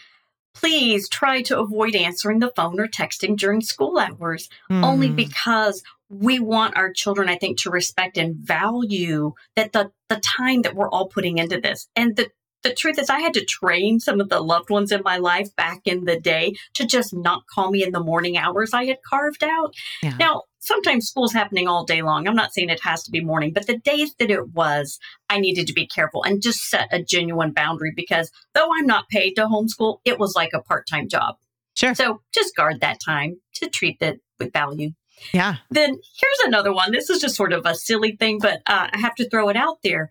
please 0.56 1.08
try 1.10 1.42
to 1.44 1.60
avoid 1.60 1.96
answering 1.96 2.40
the 2.40 2.52
phone 2.56 2.80
or 2.80 2.88
texting 2.88 3.38
during 3.38 3.62
school 3.62 4.00
hours, 4.00 4.50
mm. 4.72 4.84
only 4.84 5.10
hmm. 5.10 5.16
because 5.16 5.84
we 6.10 6.40
want 6.40 6.78
our 6.78 6.92
children, 6.94 7.30
I 7.30 7.38
think, 7.38 7.60
to 7.60 7.70
respect 7.70 8.18
and 8.18 8.36
value 8.36 9.34
that 9.56 9.74
the, 9.74 9.92
the 10.10 10.22
time 10.38 10.62
that 10.62 10.76
we're 10.76 10.90
all 10.90 11.08
putting 11.08 11.38
into 11.38 11.60
this. 11.60 11.88
And 11.96 12.16
the, 12.16 12.30
the 12.64 12.74
truth 12.74 12.98
is, 13.00 13.10
I 13.10 13.20
had 13.20 13.34
to 13.36 13.46
train 13.46 14.00
some 14.00 14.20
of 14.20 14.30
the 14.30 14.40
loved 14.40 14.70
ones 14.70 14.92
in 14.92 15.02
my 15.04 15.18
life 15.18 15.56
back 15.56 15.82
in 15.86 16.06
the 16.06 16.20
day 16.20 16.56
to 16.76 16.86
just 16.86 17.14
not 17.14 17.44
call 17.48 17.72
me 17.72 17.84
in 17.84 17.92
the 17.92 18.04
morning 18.04 18.38
hours 18.38 18.74
I 18.74 18.86
had 18.86 18.98
carved 19.08 19.44
out. 19.44 19.74
Yeah. 20.02 20.16
Now, 20.18 20.44
sometimes 20.66 21.08
school's 21.08 21.34
happening 21.34 21.68
all 21.68 21.86
day 21.86 22.02
long. 22.02 22.28
I'm 22.28 22.36
not 22.36 22.54
saying 22.54 22.70
it 22.70 22.84
has 22.84 23.04
to 23.04 23.12
be 23.12 23.24
morning, 23.24 23.54
but 23.54 23.68
the 23.68 23.78
days 23.78 24.14
that 24.20 24.32
it 24.32 24.50
was, 24.50 25.00
I 25.30 25.40
needed 25.40 25.68
to 25.68 25.74
be 25.74 25.88
careful 25.88 26.24
and 26.24 26.42
just 26.42 26.70
set 26.70 26.90
a 26.92 27.02
genuine 27.02 27.52
boundary 27.52 27.94
because 27.96 28.32
though 28.54 28.70
I'm 28.74 28.88
not 28.88 29.10
paid 29.10 29.36
to 29.36 29.46
homeschool, 29.46 30.00
it 30.06 30.20
was 30.20 30.36
like 30.36 30.52
a 30.54 30.62
part 30.62 30.88
time 30.88 31.08
job. 31.08 31.36
Sure. 31.76 31.94
So 31.94 32.22
just 32.34 32.56
guard 32.56 32.82
that 32.82 33.00
time 33.06 33.38
to 33.56 33.70
treat 33.70 33.98
it 34.02 34.22
with 34.40 34.54
value. 34.54 34.92
Yeah. 35.34 35.58
Then 35.70 35.90
here's 35.90 36.40
another 36.46 36.74
one. 36.74 36.92
This 36.92 37.10
is 37.10 37.22
just 37.22 37.36
sort 37.36 37.54
of 37.54 37.66
a 37.66 37.76
silly 37.76 38.16
thing, 38.16 38.40
but 38.40 38.62
uh, 38.68 38.88
I 38.92 38.98
have 38.98 39.16
to 39.16 39.30
throw 39.30 39.50
it 39.50 39.56
out 39.56 39.78
there 39.84 40.10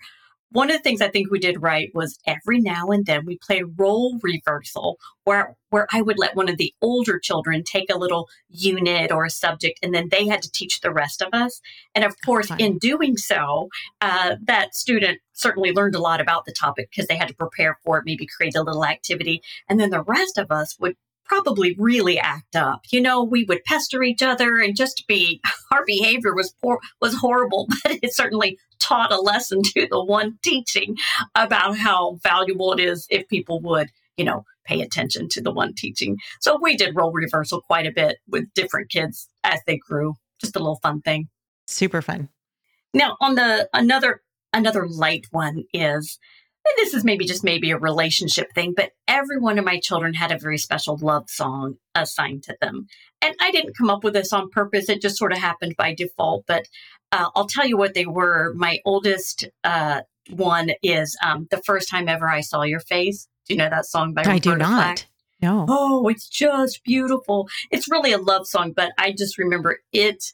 one 0.51 0.71
of 0.71 0.77
the 0.77 0.83
things 0.83 1.01
I 1.01 1.09
think 1.09 1.31
we 1.31 1.41
did 1.41 1.61
right 1.61 1.91
was 1.95 2.19
every 2.27 2.61
now 2.61 2.89
and 2.89 3.05
then 3.07 3.27
we 3.27 3.39
played 3.39 3.65
role 3.77 4.19
reversal 4.23 4.99
where 5.25 5.57
where 5.71 5.89
I 5.93 6.03
would 6.03 6.19
let 6.19 6.37
one 6.37 6.49
of 6.49 6.57
the 6.57 6.73
older 6.81 7.19
children 7.19 7.65
take 7.65 7.91
a 7.93 7.99
little 7.99 8.29
unit 8.49 9.11
or 9.11 9.25
a 9.25 9.31
subject 9.31 9.81
and 9.83 9.93
then 9.93 10.09
they 10.11 10.29
had 10.29 10.41
to 10.43 10.51
teach 10.53 10.81
the 10.81 10.93
rest 10.93 11.21
of 11.21 11.31
us. 11.33 11.61
And 11.97 12.05
of 12.05 12.15
course, 12.25 12.53
in 12.59 12.79
doing 12.79 13.17
so, 13.17 13.69
uh, 14.01 14.37
that 14.45 14.77
student 14.77 15.19
certainly 15.33 15.73
learned 15.73 15.97
a 15.97 16.01
lot 16.01 16.21
about 16.21 16.45
the 16.45 16.53
topic 16.53 16.91
because 16.91 17.09
they 17.09 17.17
had 17.17 17.27
to 17.27 17.35
prepare 17.35 17.77
for 17.85 17.99
it, 17.99 18.05
maybe 18.07 18.25
create 18.27 18.55
a 18.55 18.63
little 18.63 18.85
activity. 18.85 19.43
And 19.69 19.81
then 19.81 19.91
the 19.91 20.05
rest 20.05 20.39
of 20.39 20.53
us 20.53 20.77
would 20.79 20.95
probably 21.25 21.75
really 21.79 22.19
act 22.19 22.57
up. 22.57 22.83
You 22.91 23.01
know, 23.01 23.23
we 23.23 23.45
would 23.45 23.65
pester 23.65 24.03
each 24.03 24.23
other 24.23 24.59
and 24.59 24.77
just 24.77 25.05
be 25.07 25.41
our 25.73 25.85
behavior 25.87 26.35
was 26.35 26.55
poor 26.63 26.79
was 27.01 27.15
horrible, 27.17 27.69
but 27.85 27.99
it 28.03 28.15
certainly 28.15 28.59
taught 28.79 29.13
a 29.13 29.21
lesson 29.21 29.63
to 29.63 29.87
the 29.91 30.05
one 30.05 30.39
teaching 30.43 30.97
about 31.35 31.79
how 31.79 32.19
valuable 32.23 32.73
it 32.73 32.81
is 32.81 33.07
if 33.11 33.29
people 33.29 33.61
would, 33.63 33.89
you 34.17 34.25
know, 34.25 34.45
pay 34.65 34.81
attention 34.81 35.29
to 35.31 35.41
the 35.41 35.53
one 35.53 35.75
teaching. 35.75 36.17
So 36.41 36.59
we 36.61 36.77
did 36.77 36.97
role 36.97 37.13
reversal 37.13 37.61
quite 37.61 37.87
a 37.87 37.93
bit 37.93 38.19
with 38.29 38.53
different 38.55 38.91
kids 38.91 39.29
as 39.43 39.61
they 39.67 39.77
grew. 39.77 40.15
Just 40.41 40.57
a 40.57 40.59
little 40.59 40.81
fun 40.83 41.01
thing. 41.01 41.29
Super 41.67 42.03
fun. 42.03 42.29
Now, 42.93 43.17
on 43.21 43.35
the 43.35 43.69
another 43.73 44.21
another 44.53 44.87
light 44.87 45.27
one 45.31 45.65
is 45.73 46.19
and 46.67 46.75
this 46.77 46.95
is 46.95 47.05
maybe 47.05 47.27
just 47.27 47.45
maybe 47.45 47.71
a 47.71 47.79
relationship 47.79 48.53
thing, 48.55 48.73
but 48.75 48.93
every 49.07 49.39
one 49.39 49.59
of 49.59 49.65
my 49.65 49.79
children 49.79 50.15
had 50.15 50.33
a 50.33 50.39
very 50.39 50.59
special 50.59 50.97
love 50.97 51.29
song 51.29 51.77
assigned 51.95 52.43
to 52.45 52.57
them. 52.61 52.87
And 53.21 53.35
I 53.41 53.51
didn't 53.51 53.77
come 53.77 53.91
up 53.91 54.03
with 54.03 54.15
this 54.15 54.33
on 54.33 54.51
purpose. 54.51 54.89
It 54.89 55.03
just 55.03 55.19
sort 55.19 55.33
of 55.33 55.39
happened 55.39 55.77
by 55.77 55.95
default. 55.95 56.45
But 56.47 56.67
uh, 57.13 57.29
I'll 57.35 57.47
tell 57.47 57.67
you 57.67 57.77
what 57.77 57.95
they 57.95 58.07
were. 58.07 58.55
My 58.55 58.81
oldest 58.85 59.47
uh, 59.63 60.03
one 60.31 60.71
is 60.83 61.17
um, 61.25 61.49
The 61.51 61.63
First 61.67 61.89
Time 61.89 62.09
Ever 62.09 62.29
I 62.29 62.41
Saw 62.41 62.63
Your 62.63 62.81
Face. 62.81 63.29
Do 63.47 63.55
you 63.55 63.59
know 63.59 63.69
that 63.69 63.87
song 63.87 64.15
by 64.15 64.23
I 64.23 64.25
Roberta 64.25 64.41
do 64.41 64.57
not. 64.57 64.99
Flack? 64.99 65.07
No. 65.43 65.67
Oh, 65.69 66.09
it's 66.09 66.29
just 66.29 66.83
beautiful. 66.85 67.49
It's 67.71 67.91
really 67.91 68.13
a 68.13 68.19
love 68.19 68.47
song, 68.47 68.73
but 68.75 68.93
I 68.97 69.13
just 69.13 69.37
remember 69.37 69.81
it. 69.93 70.25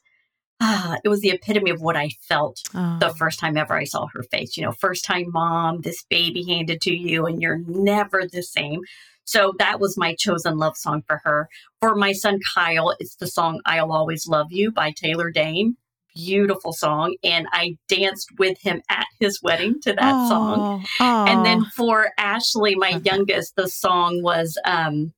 Ah, 0.63 0.97
it 1.03 1.09
was 1.09 1.21
the 1.21 1.31
epitome 1.31 1.71
of 1.71 1.81
what 1.81 1.97
I 1.97 2.09
felt 2.21 2.61
Oh. 2.75 2.97
the 2.99 3.09
first 3.15 3.39
time 3.39 3.57
ever 3.57 3.73
I 3.73 3.83
saw 3.85 4.05
her 4.13 4.21
face. 4.23 4.55
You 4.55 4.63
know, 4.63 4.71
first 4.71 5.03
time 5.03 5.31
mom, 5.31 5.81
this 5.81 6.03
baby 6.09 6.43
handed 6.47 6.81
to 6.81 6.93
you, 6.95 7.25
and 7.25 7.41
you're 7.41 7.61
never 7.65 8.27
the 8.31 8.43
same. 8.43 8.81
So 9.25 9.53
that 9.59 9.79
was 9.79 9.97
my 9.97 10.15
chosen 10.17 10.57
love 10.57 10.77
song 10.77 11.03
for 11.07 11.21
her. 11.23 11.49
For 11.81 11.95
my 11.95 12.11
son 12.11 12.39
Kyle, 12.53 12.93
it's 12.99 13.15
the 13.15 13.27
song 13.27 13.59
I'll 13.65 13.91
Always 13.91 14.27
Love 14.27 14.47
You 14.51 14.71
by 14.71 14.91
Taylor 14.91 15.31
Dayne. 15.31 15.77
Beautiful 16.13 16.73
song. 16.73 17.15
And 17.23 17.47
I 17.53 17.77
danced 17.87 18.29
with 18.37 18.59
him 18.61 18.81
at 18.89 19.05
his 19.19 19.41
wedding 19.41 19.79
to 19.81 19.93
that 19.93 20.27
song. 20.27 20.83
Oh, 20.99 21.25
And 21.27 21.45
then 21.45 21.61
oh. 21.65 21.69
for 21.75 22.09
Ashley, 22.17 22.75
my 22.75 22.89
Okay. 22.95 23.01
youngest, 23.09 23.55
the 23.55 23.67
song 23.69 24.21
was 24.21 24.57
um 24.65 25.13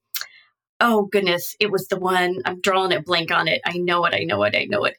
oh 0.79 1.03
goodness, 1.11 1.55
it 1.59 1.71
was 1.71 1.87
the 1.87 1.97
one 1.99 2.41
I'm 2.45 2.61
drawing 2.61 2.93
a 2.93 3.01
blank 3.01 3.31
on 3.31 3.47
it. 3.47 3.61
I 3.65 3.77
know 3.77 4.05
it, 4.05 4.13
I 4.13 4.23
know 4.25 4.43
it, 4.43 4.55
I 4.55 4.65
know 4.65 4.83
it. 4.85 4.97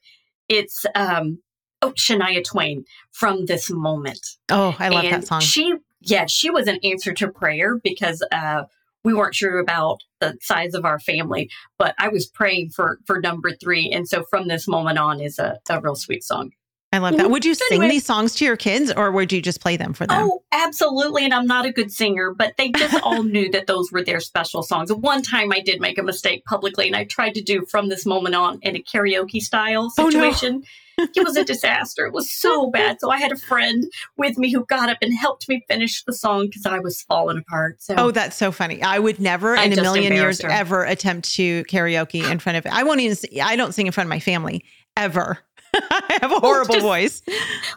It's 0.48 0.84
um 0.94 1.38
oh 1.82 1.92
Shania 1.92 2.44
Twain 2.44 2.84
from 3.12 3.46
this 3.46 3.70
moment. 3.70 4.20
oh, 4.50 4.76
I 4.78 4.88
love 4.88 5.04
and 5.04 5.22
that 5.22 5.26
song. 5.26 5.40
She 5.40 5.74
yeah, 6.00 6.26
she 6.26 6.50
was 6.50 6.66
an 6.66 6.78
answer 6.82 7.12
to 7.14 7.28
prayer 7.28 7.78
because 7.82 8.22
uh 8.32 8.64
we 9.04 9.12
weren't 9.12 9.34
sure 9.34 9.58
about 9.58 10.00
the 10.20 10.36
size 10.40 10.74
of 10.74 10.84
our 10.84 10.98
family, 10.98 11.50
but 11.78 11.94
I 11.98 12.08
was 12.08 12.26
praying 12.26 12.70
for 12.70 12.98
for 13.06 13.20
number 13.20 13.52
three. 13.52 13.90
And 13.90 14.08
so 14.08 14.24
from 14.30 14.48
this 14.48 14.66
moment 14.66 14.98
on 14.98 15.20
is 15.20 15.38
a, 15.38 15.58
a 15.68 15.80
real 15.80 15.94
sweet 15.94 16.24
song. 16.24 16.52
I 16.94 16.98
love 16.98 17.16
that. 17.16 17.26
Mhm. 17.26 17.30
Would 17.30 17.44
you 17.44 17.54
sing 17.54 17.66
Anyway. 17.72 17.88
these 17.90 18.04
songs 18.06 18.34
to 18.36 18.44
your 18.44 18.56
kids 18.56 18.92
or 18.92 19.10
would 19.10 19.32
you 19.32 19.42
just 19.42 19.60
play 19.60 19.76
them 19.76 19.92
for 19.94 20.06
them? 20.06 20.28
Oh, 20.30 20.42
absolutely. 20.52 21.24
And 21.24 21.34
I'm 21.34 21.46
not 21.46 21.66
a 21.66 21.72
good 21.72 21.90
singer, 21.90 22.32
but 22.32 22.52
they 22.56 22.70
just 22.70 22.94
all 23.02 23.22
knew 23.34 23.50
that 23.50 23.66
those 23.66 23.90
were 23.90 24.04
their 24.04 24.20
special 24.20 24.62
songs. 24.62 24.92
One 24.92 25.22
time 25.22 25.52
I 25.52 25.58
did 25.60 25.80
make 25.80 25.98
a 25.98 26.02
mistake 26.02 26.44
publicly 26.44 26.86
and 26.86 26.94
I 26.94 27.04
tried 27.04 27.34
to 27.34 27.42
do 27.42 27.64
from 27.68 27.88
this 27.88 28.06
moment 28.06 28.34
on 28.36 28.60
in 28.62 28.76
a 28.76 28.78
karaoke 28.82 29.40
style 29.40 29.92
Oh, 29.98 30.04
no. 30.04 30.10
situation. 30.10 30.62
it 30.98 31.24
was 31.24 31.36
a 31.36 31.44
disaster. 31.54 32.06
It 32.06 32.12
was 32.12 32.30
so 32.30 32.70
bad. 32.70 32.98
So 33.00 33.10
I 33.10 33.18
had 33.18 33.32
a 33.32 33.36
friend 33.36 33.82
with 34.16 34.38
me 34.38 34.52
who 34.52 34.64
got 34.66 34.88
up 34.88 34.98
and 35.02 35.12
helped 35.18 35.48
me 35.48 35.64
finish 35.68 36.04
the 36.04 36.12
song 36.12 36.46
because 36.46 36.64
I 36.64 36.78
was 36.78 37.02
falling 37.02 37.38
apart. 37.38 37.82
So 37.82 37.96
Oh, 37.98 38.10
that's 38.12 38.36
so 38.36 38.52
funny. 38.52 38.80
I 38.82 39.00
would 39.00 39.18
never 39.18 39.56
I 39.56 39.64
in 39.64 39.76
a 39.76 39.82
million 39.82 40.12
years 40.12 40.40
her. 40.42 40.48
ever 40.48 40.84
attempt 40.84 41.34
to 41.34 41.64
karaoke 41.64 42.30
in 42.30 42.38
front 42.38 42.58
of 42.58 42.66
I 42.72 42.84
won't 42.84 43.00
even 43.00 43.16
I 43.42 43.56
don't 43.56 43.72
sing 43.74 43.86
in 43.86 43.92
front 43.92 44.06
of 44.06 44.10
my 44.10 44.20
family 44.20 44.64
ever. 44.96 45.40
I 45.90 46.19
have 46.21 46.33
a 46.33 46.40
horrible 46.40 46.75
just- 46.75 46.87
voice. 46.87 47.23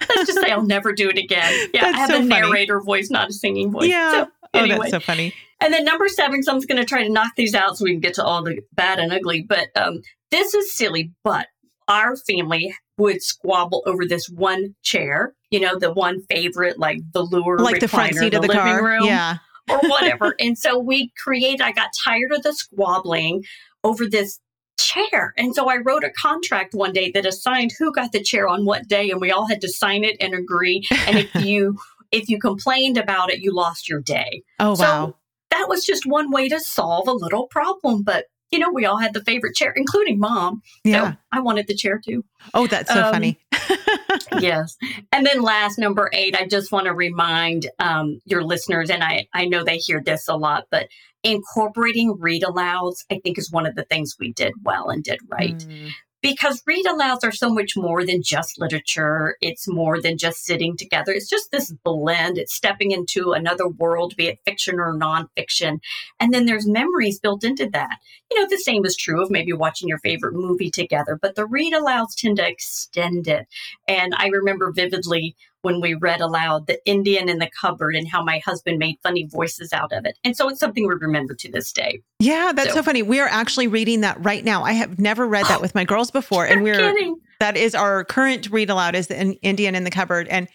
let's 0.09 0.27
just 0.27 0.39
say 0.41 0.51
I'll 0.51 0.63
never 0.65 0.93
do 0.93 1.09
it 1.09 1.17
again. 1.17 1.69
Yeah, 1.73 1.81
That's 1.91 1.95
I 1.95 1.99
have 1.99 2.09
so 2.09 2.15
a 2.15 2.19
funny. 2.19 2.29
narrator 2.29 2.79
voice, 2.81 3.09
not 3.09 3.29
a 3.29 3.33
singing 3.33 3.71
voice. 3.71 3.89
Yeah. 3.89 4.11
So, 4.25 4.27
Oh, 4.53 4.65
that's 4.67 4.89
so 4.91 4.99
funny. 4.99 5.33
And 5.59 5.73
then 5.73 5.83
number 5.83 6.07
seven, 6.07 6.41
so 6.41 6.53
I'm 6.53 6.59
going 6.61 6.77
to 6.77 6.85
try 6.85 7.03
to 7.03 7.09
knock 7.09 7.33
these 7.35 7.53
out 7.53 7.77
so 7.77 7.83
we 7.83 7.91
can 7.91 7.99
get 7.99 8.13
to 8.15 8.23
all 8.23 8.43
the 8.43 8.61
bad 8.73 8.97
and 8.99 9.11
ugly. 9.11 9.41
But 9.41 9.67
um, 9.75 10.01
this 10.31 10.53
is 10.53 10.75
silly, 10.75 11.11
but 11.23 11.47
our 11.87 12.15
family 12.15 12.73
would 12.97 13.21
squabble 13.21 13.83
over 13.85 14.05
this 14.05 14.27
one 14.29 14.75
chair, 14.83 15.33
you 15.51 15.59
know, 15.59 15.77
the 15.77 15.91
one 15.93 16.21
favorite, 16.29 16.79
like 16.79 16.99
the 17.13 17.21
lure, 17.23 17.57
Like 17.59 17.81
the 17.81 17.87
front 17.87 18.13
recliner, 18.13 18.19
seat 18.19 18.33
of 18.35 18.41
the 18.41 18.47
living 18.47 18.61
car. 18.63 18.83
room, 18.83 19.03
Yeah. 19.05 19.37
or 19.69 19.79
whatever. 19.79 20.35
and 20.39 20.57
so 20.57 20.79
we 20.79 21.11
created, 21.21 21.61
I 21.61 21.71
got 21.73 21.89
tired 22.05 22.31
of 22.31 22.41
the 22.43 22.53
squabbling 22.53 23.43
over 23.83 24.07
this 24.07 24.39
chair. 24.77 25.33
And 25.37 25.53
so 25.53 25.69
I 25.69 25.77
wrote 25.77 26.03
a 26.03 26.11
contract 26.11 26.73
one 26.73 26.93
day 26.93 27.11
that 27.11 27.25
assigned 27.25 27.71
who 27.77 27.91
got 27.91 28.11
the 28.11 28.21
chair 28.21 28.47
on 28.47 28.65
what 28.65 28.87
day, 28.87 29.09
and 29.09 29.21
we 29.21 29.31
all 29.31 29.47
had 29.47 29.61
to 29.61 29.69
sign 29.69 30.03
it 30.03 30.17
and 30.19 30.33
agree. 30.33 30.83
And 31.07 31.17
if 31.17 31.35
you 31.45 31.77
if 32.11 32.29
you 32.29 32.39
complained 32.39 32.97
about 32.97 33.31
it, 33.31 33.39
you 33.39 33.53
lost 33.53 33.89
your 33.89 33.99
day 33.99 34.41
Oh 34.59 34.75
So, 34.75 34.83
wow. 34.83 35.15
that 35.51 35.67
was 35.67 35.85
just 35.85 36.05
one 36.05 36.31
way 36.31 36.47
to 36.49 36.59
solve 36.59 37.07
a 37.07 37.13
little 37.13 37.47
problem. 37.47 38.03
But 38.03 38.25
you 38.51 38.59
know, 38.59 38.71
we 38.71 38.85
all 38.85 38.97
had 38.97 39.13
the 39.13 39.23
favorite 39.23 39.55
chair, 39.55 39.73
including 39.75 40.19
mom. 40.19 40.61
Yeah. 40.85 41.11
So 41.11 41.17
I 41.33 41.41
wanted 41.41 41.67
the 41.67 41.75
chair 41.75 41.99
too. 42.03 42.23
Oh, 42.53 42.65
that's 42.65 42.91
so 42.91 43.03
um, 43.03 43.13
funny. 43.13 43.37
yes. 44.39 44.77
And 45.11 45.25
then 45.25 45.41
last 45.41 45.77
number 45.77 46.09
eight, 46.13 46.33
I 46.33 46.47
just 46.47 46.71
want 46.71 46.85
to 46.85 46.93
remind 46.93 47.69
um, 47.79 48.21
your 48.23 48.43
listeners, 48.43 48.89
and 48.89 49.03
I, 49.03 49.27
I 49.33 49.45
know 49.45 49.65
they 49.65 49.77
hear 49.77 50.01
this 50.01 50.29
a 50.29 50.35
lot, 50.37 50.65
but 50.71 50.87
incorporating 51.31 52.17
read 52.19 52.43
alouds, 52.43 53.05
I 53.11 53.19
think 53.19 53.37
is 53.37 53.51
one 53.51 53.65
of 53.65 53.75
the 53.75 53.85
things 53.85 54.15
we 54.19 54.33
did 54.33 54.53
well 54.63 54.89
and 54.89 55.03
did 55.03 55.19
right. 55.29 55.57
Mm. 55.57 55.91
Because 56.19 56.63
read 56.65 56.85
alouds 56.85 57.23
are 57.23 57.31
so 57.31 57.49
much 57.49 57.77
more 57.77 58.03
than 58.03 58.23
just 58.23 58.59
literature. 58.59 59.37
It's 59.39 59.67
more 59.67 60.01
than 60.01 60.17
just 60.17 60.43
sitting 60.43 60.75
together. 60.75 61.11
It's 61.11 61.29
just 61.29 61.51
this 61.51 61.71
blend. 61.83 62.39
It's 62.39 62.55
stepping 62.55 62.91
into 62.91 63.33
another 63.33 63.67
world, 63.67 64.15
be 64.17 64.27
it 64.27 64.39
fiction 64.43 64.79
or 64.79 64.97
nonfiction. 64.97 65.77
And 66.19 66.33
then 66.33 66.47
there's 66.47 66.67
memories 66.67 67.19
built 67.19 67.43
into 67.43 67.69
that. 67.69 67.97
You 68.31 68.41
know, 68.41 68.47
the 68.49 68.57
same 68.57 68.83
is 68.83 68.97
true 68.97 69.21
of 69.21 69.29
maybe 69.29 69.53
watching 69.53 69.87
your 69.87 69.99
favorite 69.99 70.33
movie 70.33 70.71
together, 70.71 71.17
but 71.21 71.35
the 71.35 71.45
read 71.45 71.73
alouds 71.73 72.15
tend 72.17 72.37
to 72.37 72.47
extend 72.47 73.27
it. 73.27 73.45
And 73.87 74.15
I 74.17 74.27
remember 74.27 74.71
vividly 74.71 75.35
when 75.63 75.81
we 75.81 75.93
read 75.95 76.21
aloud 76.21 76.67
The 76.67 76.79
Indian 76.85 77.29
in 77.29 77.39
the 77.39 77.49
Cupboard 77.59 77.95
and 77.95 78.07
how 78.07 78.23
my 78.23 78.39
husband 78.45 78.77
made 78.79 78.97
funny 79.03 79.25
voices 79.25 79.73
out 79.73 79.91
of 79.91 80.05
it. 80.05 80.17
And 80.23 80.35
so 80.35 80.49
it's 80.49 80.59
something 80.59 80.87
we 80.87 80.93
remember 80.95 81.33
to 81.35 81.51
this 81.51 81.71
day. 81.73 82.01
Yeah, 82.19 82.51
that's 82.55 82.69
so, 82.69 82.75
So- 82.75 82.83
funny. 82.83 83.01
We 83.03 83.19
are 83.19 83.27
actually 83.27 83.67
reading 83.67 84.01
that 84.01 84.23
right 84.23 84.43
now. 84.45 84.63
I 84.63 84.73
have 84.73 84.99
never 84.99 85.27
read 85.27 85.45
that 85.47 85.61
with 85.61 85.73
my 85.75 85.83
girls 85.83 86.11
before, 86.11 86.45
and 86.45 86.63
we're 86.63 86.75
kidding. 86.77 87.17
that 87.39 87.57
is 87.57 87.75
our 87.75 88.03
current 88.05 88.49
read 88.51 88.69
aloud 88.69 88.95
is 88.95 89.07
the 89.07 89.19
Indian 89.41 89.75
in 89.75 89.83
the 89.83 89.91
cupboard, 89.91 90.27
and 90.27 90.47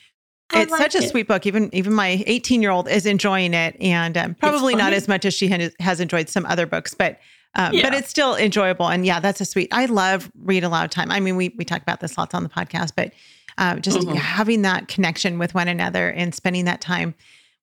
I 0.51 0.63
it's 0.63 0.71
like 0.71 0.81
such 0.83 0.95
a 0.95 1.05
it. 1.05 1.11
sweet 1.11 1.27
book. 1.29 1.47
Even 1.47 1.69
even 1.75 1.93
my 1.95 2.23
18 2.27 2.63
year 2.63 2.71
old 2.71 2.89
is 2.89 3.07
enjoying 3.07 3.55
it, 3.55 3.77
and 3.81 4.17
um, 4.19 4.35
probably 4.35 4.75
not 4.75 4.93
as 4.93 5.09
much 5.09 5.25
as 5.25 5.35
she 5.35 5.49
has, 5.81 6.01
enjoyed 6.01 6.29
some 6.29 6.47
other 6.47 6.67
books, 6.67 6.95
but. 6.95 7.19
Um, 7.55 7.73
But 7.83 7.93
it's 7.93 8.09
still 8.09 8.35
enjoyable, 8.35 8.89
and 8.89 9.05
yeah, 9.05 9.21
that's 9.21 9.39
a 9.43 9.45
sweet. 9.45 9.69
I 9.73 9.85
love 9.85 10.33
read 10.43 10.65
aloud 10.65 10.91
time. 10.91 11.11
I 11.11 11.21
mean, 11.21 11.37
we 11.37 11.55
we 11.59 11.67
talk 11.67 11.83
about 11.83 12.01
this 12.01 12.17
lots 12.17 12.33
on 12.35 12.43
the 12.45 12.49
podcast, 12.49 12.93
but 12.97 13.13
uh, 13.59 13.77
just 13.77 13.99
Mhm. 13.99 14.17
having 14.17 14.63
that 14.63 14.89
connection 14.89 15.39
with 15.39 15.55
one 15.55 15.69
another 15.69 16.09
and 16.11 16.35
spending 16.35 16.65
that 16.67 16.81
time 16.81 17.15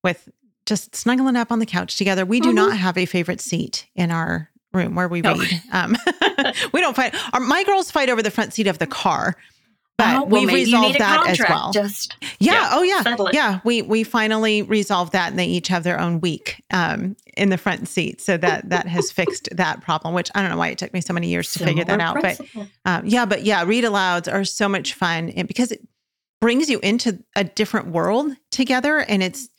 with 0.04 0.30
just 0.66 0.96
snuggling 0.96 1.36
up 1.36 1.52
on 1.52 1.60
the 1.60 1.66
couch 1.66 1.98
together. 1.98 2.26
We 2.26 2.40
do 2.40 2.52
Mhm. 2.52 2.56
not 2.56 2.78
have 2.78 2.98
a 2.98 3.06
favorite 3.06 3.42
seat 3.42 3.88
in 3.96 4.12
our 4.12 4.50
room 4.72 4.94
where 4.96 5.08
we 5.08 5.22
No. 5.22 5.36
read. 5.36 5.62
Um, 5.72 5.98
we 6.74 6.80
don't 6.82 6.96
fight. 6.96 7.16
Our, 7.34 7.40
my 7.40 7.64
girls 7.64 7.90
fight 7.92 8.10
over 8.10 8.22
the 8.22 8.30
front 8.32 8.54
seat 8.54 8.68
of 8.68 8.78
the 8.78 8.88
car, 8.88 9.36
but 10.00 10.16
Oh, 10.16 10.24
well, 10.24 10.46
we've 10.46 10.54
resolved 10.54 10.98
that 10.98 11.28
as 11.28 11.40
well. 11.48 11.72
Just 11.72 12.16
yeah. 12.40 12.54
yeah, 12.54 12.70
Oh, 12.72 12.82
yeah. 12.84 13.16
Yeah. 13.34 13.60
We 13.64 13.82
we 13.84 14.04
finally 14.04 14.62
resolved 14.64 15.12
that, 15.14 15.30
and 15.30 15.38
they 15.38 15.46
each 15.46 15.68
have 15.68 15.84
their 15.84 16.00
own 16.00 16.22
week 16.22 16.64
um, 16.72 17.16
in 17.38 17.50
the 17.50 17.58
front 17.58 17.88
seat, 17.88 18.22
so 18.22 18.38
that 18.38 18.70
that 18.70 18.88
has 18.88 19.12
fixed 19.20 19.50
that 19.52 19.82
problem. 19.82 20.14
Which 20.14 20.32
I 20.34 20.42
don't 20.42 20.50
know 20.50 20.58
why 20.58 20.70
it 20.70 20.78
took 20.78 20.94
me 20.94 21.02
so 21.02 21.14
many 21.14 21.28
years 21.28 21.52
to 21.54 21.60
figure 21.60 21.84
that 21.84 22.00
similar 22.00 22.28
out, 22.28 22.38
but 22.56 22.70
um, 22.86 23.06
yeah, 23.06 23.26
but 23.26 23.44
yeah, 23.44 23.64
read 23.64 23.84
alouds 23.84 24.32
are 24.32 24.44
so 24.46 24.68
much 24.70 24.94
fun, 24.94 25.30
and 25.30 25.48
because 25.48 25.72
it 25.72 25.86
brings 26.42 26.70
you 26.70 26.80
into 26.80 27.22
a 27.36 27.44
different 27.44 27.88
world 27.88 28.32
together, 28.50 29.00
and 29.00 29.22
it's 29.22 29.50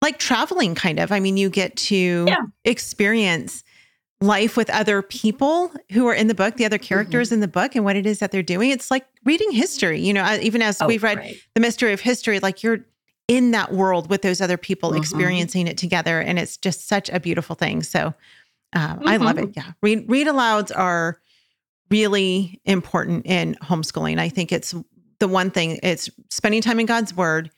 like 0.00 0.18
traveling, 0.18 0.74
kind 0.74 0.98
of. 0.98 1.12
I 1.12 1.20
mean, 1.20 1.36
you 1.36 1.50
get 1.50 1.76
to 1.76 2.24
Yeah. 2.26 2.40
experience 2.64 3.62
life 4.22 4.56
with 4.56 4.70
other 4.70 5.02
people 5.02 5.72
who 5.92 6.06
are 6.06 6.14
in 6.14 6.28
the 6.28 6.34
book, 6.34 6.56
the 6.56 6.64
other 6.64 6.78
characters 6.78 7.28
Mm-hmm. 7.28 7.34
in 7.34 7.40
the 7.40 7.48
book, 7.48 7.74
and 7.74 7.84
what 7.84 7.96
it 7.96 8.06
is 8.06 8.20
that 8.20 8.30
they're 8.30 8.42
doing. 8.42 8.70
It's 8.70 8.90
like 8.90 9.04
reading 9.24 9.50
history, 9.50 10.00
you 10.00 10.12
know. 10.12 10.22
uh, 10.22 10.38
Even 10.40 10.62
as 10.62 10.80
Oh, 10.80 10.86
we've 10.86 11.02
read 11.02 11.18
right. 11.18 11.36
the 11.54 11.60
mystery 11.60 11.92
of 11.92 12.00
history, 12.00 12.38
like 12.40 12.62
you're 12.62 12.78
in 13.28 13.50
that 13.52 13.72
world 13.72 14.08
with 14.10 14.22
those 14.22 14.40
other 14.40 14.56
people 14.56 14.92
Mhm. 14.92 14.98
experiencing 14.98 15.66
it 15.66 15.76
together, 15.76 16.20
and 16.20 16.38
it's 16.38 16.56
just 16.56 16.86
such 16.88 17.08
a 17.10 17.18
beautiful 17.20 17.56
thing. 17.56 17.82
So 17.82 18.14
um, 18.74 19.02
I 19.04 19.16
love 19.18 19.36
Mm-hmm. 19.36 19.44
it. 19.48 19.52
Yeah, 19.56 19.72
read 19.82 20.04
read 20.08 20.26
alouds 20.28 20.70
are 20.74 21.20
really 21.90 22.60
important 22.64 23.26
in 23.26 23.54
homeschooling. 23.62 24.18
I 24.18 24.28
think 24.28 24.50
it's 24.52 24.74
the 25.18 25.28
one 25.28 25.50
thing. 25.50 25.78
It's 25.82 26.08
spending 26.30 26.62
time 26.62 26.80
in 26.80 26.86
God's 26.86 27.14
Word, 27.14 27.50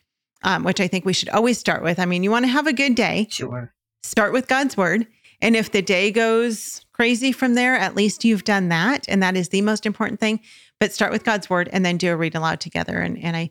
um, 0.43 0.65
which 0.65 0.81
I 0.81 0.89
think 0.89 1.05
we 1.05 1.13
should 1.13 1.29
always 1.29 1.59
start 1.59 1.83
with. 1.83 1.99
I 2.01 2.05
mean, 2.05 2.23
you 2.25 2.31
want 2.31 2.45
to 2.47 2.51
have 2.51 2.67
a 2.67 2.73
good 2.73 2.95
day, 2.95 3.27
Sure. 3.31 3.73
start 4.03 4.33
with 4.33 4.49
God's 4.49 4.77
Word, 4.77 5.07
and 5.45 5.55
if 5.57 5.71
the 5.71 5.83
day 5.83 6.11
goes 6.11 6.85
crazy 6.93 7.31
from 7.33 7.55
there, 7.55 7.77
at 7.77 7.95
least 7.95 8.25
you've 8.25 8.45
done 8.45 8.69
that, 8.71 9.05
and 9.09 9.23
that 9.23 9.37
is 9.37 9.51
the 9.51 9.61
most 9.63 9.85
important 9.87 10.19
thing. 10.21 10.41
But 10.81 10.93
start 10.93 11.13
with 11.13 11.23
God's 11.25 11.49
Word, 11.49 11.69
and 11.73 11.85
then 11.85 11.97
do 11.99 12.11
a 12.13 12.17
read 12.17 12.35
aloud 12.35 12.61
together. 12.61 12.99
And 12.99 13.17
and 13.23 13.37
I 13.37 13.51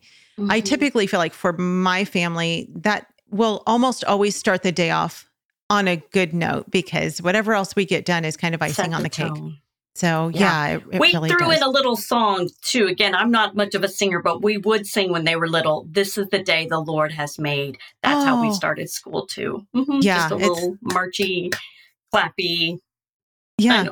I 0.50 0.60
Mhm. 0.60 0.64
typically 0.64 1.06
feel 1.06 1.20
like 1.20 1.32
for 1.32 1.52
my 1.54 2.04
family, 2.04 2.68
that 2.74 3.06
will 3.30 3.62
almost 3.66 4.04
always 4.04 4.36
start 4.36 4.62
the 4.62 4.72
day 4.72 4.90
off 4.90 5.30
on 5.70 5.88
a 5.88 5.96
good 5.96 6.34
note 6.34 6.70
because 6.70 7.22
whatever 7.22 7.54
else 7.54 7.74
we 7.74 7.84
get 7.86 8.04
done 8.04 8.24
is 8.24 8.36
kind 8.36 8.54
of 8.54 8.60
icing 8.60 8.74
Set 8.90 8.92
on 8.92 9.02
the 9.02 9.08
the 9.08 9.14
cake. 9.14 9.32
So 9.94 10.28
yeah, 10.34 10.40
Yeah. 10.68 10.74
it, 10.76 10.82
it 10.92 11.00
we 11.00 11.12
really 11.12 11.30
threw 11.30 11.46
does. 11.46 11.56
in 11.58 11.62
a 11.62 11.70
little 11.70 11.96
song 11.96 12.50
too. 12.62 12.86
Again, 12.88 13.14
I'm 13.14 13.30
not 13.30 13.54
much 13.54 13.74
of 13.76 13.84
a 13.84 13.88
singer, 13.88 14.20
but 14.20 14.42
we 14.42 14.56
would 14.58 14.86
sing 14.86 15.12
when 15.12 15.24
they 15.24 15.36
were 15.36 15.48
little. 15.48 15.86
This 15.90 16.18
is 16.18 16.26
the 16.30 16.40
day 16.42 16.66
the 16.66 16.80
Lord 16.80 17.12
has 17.12 17.38
made. 17.38 17.78
That's 18.02 18.24
how 18.24 18.40
we 18.40 18.48
Oh. 18.48 18.52
started 18.52 18.90
school 18.90 19.26
too. 19.26 19.64
Mhm, 19.74 20.02
Yeah, 20.02 20.16
just 20.18 20.32
a 20.32 20.36
little 20.36 20.76
marchy, 20.82 21.50
clappy. 22.14 22.78
Yeah, 23.58 23.86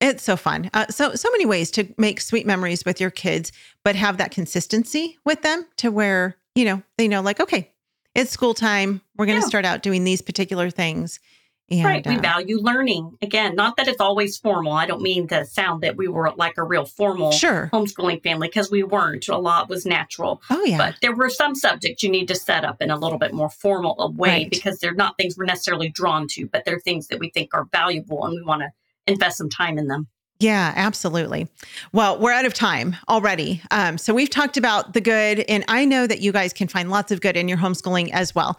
it's 0.00 0.22
so 0.22 0.36
fun. 0.36 0.70
Uh, 0.74 0.86
so 0.88 1.14
so 1.14 1.30
many 1.30 1.46
ways 1.46 1.70
to 1.72 1.86
make 1.96 2.20
sweet 2.20 2.46
memories 2.46 2.84
with 2.84 3.00
your 3.00 3.10
kids, 3.10 3.52
but 3.84 3.94
have 3.96 4.18
that 4.18 4.30
consistency 4.30 5.18
with 5.24 5.42
them 5.42 5.66
to 5.76 5.90
where 5.90 6.36
you 6.54 6.64
know 6.64 6.82
they 6.98 7.08
know 7.08 7.22
like 7.22 7.40
okay, 7.40 7.72
it's 8.14 8.30
school 8.30 8.54
time. 8.54 9.00
We're 9.16 9.26
going 9.26 9.38
to 9.38 9.44
Yeah. 9.44 9.48
start 9.48 9.64
out 9.64 9.82
doing 9.82 10.04
these 10.04 10.22
particular 10.22 10.70
things. 10.70 11.20
And, 11.68 11.84
right. 11.84 12.06
We 12.06 12.16
uh, 12.16 12.20
value 12.20 12.60
learning. 12.60 13.18
Again, 13.22 13.56
not 13.56 13.76
that 13.76 13.88
it's 13.88 14.00
always 14.00 14.36
formal. 14.36 14.72
I 14.72 14.86
don't 14.86 15.02
mean 15.02 15.26
to 15.28 15.44
sound 15.44 15.82
that 15.82 15.96
we 15.96 16.06
were 16.06 16.32
like 16.36 16.58
a 16.58 16.62
real 16.62 16.84
formal 16.84 17.32
sure. 17.32 17.70
homeschooling 17.72 18.22
family 18.22 18.46
because 18.46 18.70
we 18.70 18.84
weren't. 18.84 19.26
A 19.28 19.36
lot 19.36 19.68
was 19.68 19.84
natural. 19.84 20.40
Oh 20.48 20.64
yeah. 20.64 20.78
But 20.78 20.96
there 21.02 21.14
were 21.14 21.28
some 21.28 21.56
subjects 21.56 22.04
you 22.04 22.08
need 22.10 22.28
to 22.28 22.36
set 22.36 22.64
up 22.64 22.80
in 22.80 22.90
a 22.90 22.96
little 22.96 23.18
bit 23.18 23.34
more 23.34 23.50
formal 23.50 23.96
a 23.98 24.08
way 24.10 24.28
Right. 24.28 24.50
because 24.50 24.78
they're 24.78 24.94
not 24.94 25.16
things 25.16 25.36
we're 25.36 25.44
necessarily 25.44 25.88
drawn 25.88 26.28
to, 26.32 26.46
but 26.46 26.64
they're 26.64 26.78
things 26.78 27.08
that 27.08 27.18
we 27.18 27.30
think 27.30 27.52
are 27.52 27.66
valuable 27.72 28.24
and 28.24 28.34
we 28.34 28.42
want 28.42 28.62
to 28.62 28.70
invest 29.08 29.38
some 29.38 29.48
time 29.50 29.76
in 29.76 29.88
them. 29.88 30.06
Yeah, 30.38 30.72
absolutely. 30.76 31.48
Well, 31.92 32.18
we're 32.18 32.32
out 32.32 32.44
of 32.44 32.52
time 32.52 32.94
already. 33.08 33.62
Um, 33.70 33.96
so 33.96 34.12
we've 34.12 34.28
talked 34.28 34.58
about 34.58 34.92
the 34.92 35.00
good, 35.00 35.40
and 35.48 35.64
I 35.66 35.86
know 35.86 36.06
that 36.06 36.20
you 36.20 36.30
guys 36.30 36.52
can 36.52 36.68
find 36.68 36.90
lots 36.90 37.10
of 37.10 37.22
good 37.22 37.38
in 37.38 37.48
your 37.48 37.56
homeschooling 37.56 38.10
as 38.12 38.34
well. 38.34 38.58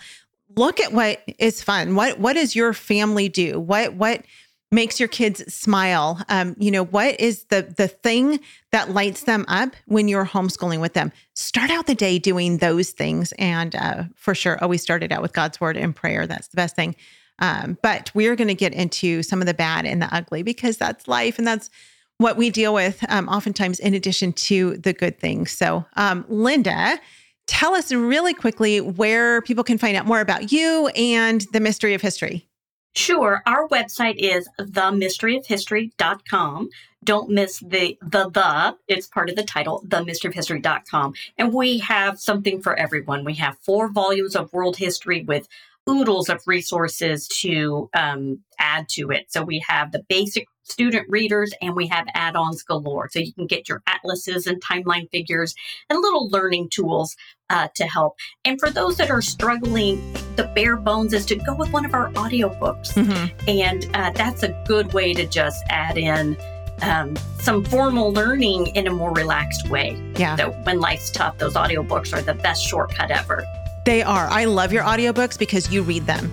Look 0.57 0.79
at 0.79 0.91
what 0.91 1.21
is 1.37 1.61
fun. 1.61 1.95
What 1.95 2.19
what 2.19 2.33
does 2.33 2.55
your 2.55 2.73
family 2.73 3.29
do? 3.29 3.59
What 3.59 3.93
what 3.93 4.23
makes 4.71 4.99
your 4.99 5.07
kids 5.07 5.53
smile? 5.53 6.19
Um, 6.29 6.55
you 6.57 6.71
know, 6.71 6.83
what 6.83 7.19
is 7.19 7.45
the 7.45 7.73
the 7.77 7.87
thing 7.87 8.39
that 8.71 8.89
lights 8.89 9.23
them 9.23 9.45
up 9.47 9.75
when 9.85 10.07
you're 10.07 10.25
homeschooling 10.25 10.81
with 10.81 10.93
them? 10.93 11.11
Start 11.35 11.69
out 11.69 11.85
the 11.85 11.95
day 11.95 12.17
doing 12.17 12.57
those 12.57 12.89
things, 12.89 13.33
and 13.33 13.75
uh, 13.75 14.05
for 14.15 14.33
sure, 14.33 14.61
always 14.61 14.81
start 14.81 15.03
it 15.03 15.11
out 15.11 15.21
with 15.21 15.33
God's 15.33 15.61
word 15.61 15.77
and 15.77 15.95
prayer. 15.95 16.25
That's 16.25 16.47
the 16.47 16.55
best 16.57 16.75
thing. 16.75 16.95
Um, 17.39 17.77
but 17.83 18.09
we're 18.15 18.35
going 18.35 18.47
to 18.47 18.55
get 18.55 18.73
into 18.73 19.21
some 19.21 19.41
of 19.41 19.45
the 19.45 19.53
bad 19.53 19.85
and 19.85 20.01
the 20.01 20.13
ugly 20.13 20.41
because 20.41 20.77
that's 20.77 21.07
life 21.07 21.37
and 21.37 21.45
that's 21.45 21.69
what 22.17 22.35
we 22.35 22.49
deal 22.49 22.73
with 22.73 23.05
um, 23.09 23.29
oftentimes 23.29 23.79
in 23.79 23.93
addition 23.93 24.33
to 24.33 24.75
the 24.77 24.91
good 24.91 25.19
things. 25.19 25.51
So, 25.51 25.85
um, 25.95 26.25
Linda, 26.29 26.99
tell 27.47 27.73
us 27.73 27.91
really 27.91 28.33
quickly 28.33 28.81
where 28.81 29.41
people 29.41 29.63
can 29.63 29.77
find 29.77 29.95
out 29.97 30.05
more 30.05 30.21
about 30.21 30.51
you 30.51 30.87
and 30.95 31.45
the 31.53 31.59
mystery 31.59 31.93
of 31.93 32.01
history. 32.01 32.47
Sure. 32.95 33.43
Our 33.45 33.67
website 33.67 34.15
is 34.17 34.49
themysteryofhistory.com. 34.59 36.69
Don't 37.03 37.29
miss 37.29 37.59
the 37.59 37.95
the 38.01 38.27
the. 38.29 38.75
It's 38.87 39.05
part 39.07 39.29
of 39.29 39.35
the 39.35 39.43
title, 39.43 39.83
themysteryofhistory.com. 39.87 41.13
And 41.37 41.53
we 41.53 41.77
have 41.79 42.19
something 42.19 42.59
for 42.61 42.75
everyone. 42.75 43.23
We 43.23 43.35
have 43.35 43.59
four 43.61 43.89
volumes 43.89 44.35
of 44.35 44.51
world 44.51 44.77
history 44.77 45.23
with 45.23 45.47
oodles 45.87 46.27
of 46.27 46.41
resources 46.47 47.27
to 47.27 47.87
um, 47.93 48.39
add 48.59 48.89
to 48.89 49.11
it. 49.11 49.31
So 49.31 49.43
we 49.43 49.63
have 49.67 49.91
the 49.91 50.03
basic 50.09 50.47
student 50.69 51.05
readers 51.09 51.53
and 51.61 51.75
we 51.75 51.87
have 51.87 52.05
add-ons 52.13 52.63
galore. 52.63 53.09
So 53.09 53.19
you 53.19 53.33
can 53.33 53.47
get 53.47 53.69
your 53.69 53.81
atlases 53.87 54.47
and 54.47 54.61
timeline 54.61 55.09
figures 55.11 55.55
and 55.89 55.99
little 55.99 56.29
learning 56.29 56.69
tools 56.69 57.15
uh, 57.49 57.69
to 57.75 57.85
help. 57.85 58.15
And 58.45 58.59
for 58.59 58.69
those 58.69 58.97
that 58.97 59.09
are 59.09 59.21
struggling, 59.21 60.13
the 60.35 60.51
bare 60.55 60.75
bones 60.77 61.13
is 61.13 61.25
to 61.27 61.35
go 61.35 61.55
with 61.55 61.71
one 61.71 61.85
of 61.85 61.93
our 61.93 62.11
audiobooks. 62.11 62.95
And 63.47 63.89
uh, 63.95 64.11
that's 64.11 64.43
a 64.43 64.49
good 64.67 64.93
way 64.93 65.13
to 65.13 65.25
just 65.25 65.63
add 65.69 65.97
in 65.97 66.37
um, 66.81 67.15
some 67.39 67.63
formal 67.63 68.11
learning 68.11 68.67
in 68.75 68.87
a 68.87 68.91
more 68.91 69.11
relaxed 69.13 69.69
way. 69.69 69.99
Yeah, 70.17 70.35
So 70.35 70.51
when 70.63 70.79
life's 70.79 71.09
tough, 71.09 71.37
those 71.37 71.55
audiobooks 71.55 72.13
are 72.13 72.21
the 72.21 72.33
best 72.35 72.63
shortcut 72.63 73.09
ever. 73.09 73.43
they 73.85 74.03
are. 74.03 74.27
I 74.29 74.45
love 74.45 74.73
your 74.73 74.83
audiobooks 74.83 75.39
because 75.39 75.71
you 75.71 75.81
read 75.81 76.05
them. 76.05 76.29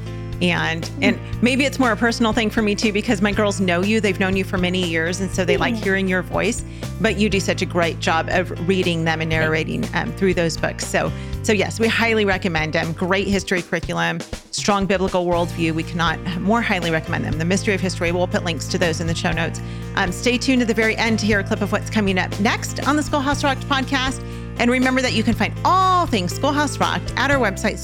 And 0.50 0.90
and 1.02 1.18
maybe 1.42 1.64
it's 1.64 1.78
more 1.78 1.92
a 1.92 1.96
personal 1.96 2.32
thing 2.32 2.50
for 2.50 2.62
me 2.62 2.74
too 2.74 2.92
because 2.92 3.22
my 3.22 3.32
girls 3.32 3.60
know 3.60 3.82
you. 3.82 4.00
They've 4.00 4.18
known 4.18 4.36
you 4.36 4.44
for 4.44 4.58
many 4.58 4.84
years 4.84 5.20
and 5.20 5.30
so 5.30 5.44
they 5.44 5.56
like 5.56 5.74
hearing 5.74 6.08
your 6.08 6.22
voice. 6.22 6.64
But 7.00 7.18
you 7.18 7.28
do 7.28 7.40
such 7.40 7.62
a 7.62 7.66
great 7.66 7.98
job 8.00 8.28
of 8.30 8.50
reading 8.68 9.04
them 9.04 9.20
and 9.20 9.30
narrating 9.30 9.84
um, 9.94 10.12
through 10.12 10.34
those 10.34 10.56
books. 10.56 10.86
So 10.86 11.12
so 11.42 11.52
yes, 11.52 11.78
we 11.78 11.88
highly 11.88 12.24
recommend 12.24 12.72
them. 12.72 12.92
Great 12.94 13.28
history 13.28 13.60
curriculum, 13.60 14.20
strong 14.50 14.86
biblical 14.86 15.26
worldview. 15.26 15.72
We 15.72 15.82
cannot 15.82 16.18
more 16.40 16.62
highly 16.62 16.90
recommend 16.90 17.24
them. 17.24 17.38
The 17.38 17.44
Mystery 17.44 17.74
of 17.74 17.82
History. 17.82 18.12
We'll 18.12 18.26
put 18.26 18.44
links 18.44 18.66
to 18.68 18.78
those 18.78 19.00
in 19.00 19.06
the 19.06 19.14
show 19.14 19.30
notes. 19.30 19.60
Um, 19.96 20.10
stay 20.10 20.38
tuned 20.38 20.60
to 20.60 20.66
the 20.66 20.74
very 20.74 20.96
end 20.96 21.18
to 21.18 21.26
hear 21.26 21.40
a 21.40 21.44
clip 21.44 21.60
of 21.60 21.70
what's 21.70 21.90
coming 21.90 22.18
up 22.18 22.38
next 22.40 22.86
on 22.88 22.96
the 22.96 23.02
Schoolhouse 23.02 23.44
Rocked 23.44 23.68
podcast. 23.68 24.24
And 24.58 24.70
remember 24.70 25.02
that 25.02 25.12
you 25.12 25.22
can 25.22 25.34
find 25.34 25.52
all 25.64 26.06
things 26.06 26.34
Schoolhouse 26.34 26.78
Rocked 26.78 27.12
at 27.16 27.30
our 27.30 27.38
website, 27.38 27.78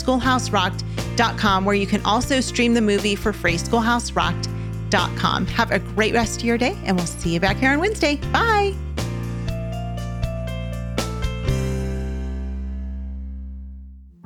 where 1.65 1.75
you 1.75 1.87
can 1.87 2.05
also 2.05 2.41
stream 2.41 2.75
the 2.75 2.81
movie 2.81 3.15
for 3.15 3.33
free, 3.33 3.55
schoolhouserocked.com. 3.55 5.47
Have 5.47 5.71
a 5.71 5.79
great 5.79 6.15
rest 6.15 6.41
of 6.41 6.47
your 6.47 6.59
day, 6.59 6.77
and 6.85 6.97
we'll 6.97 7.07
see 7.07 7.35
you 7.35 7.41
back 7.41 7.57
here 7.57 7.73
on 7.73 7.81
Wednesday. 7.81 8.17
Bye. 8.33 8.75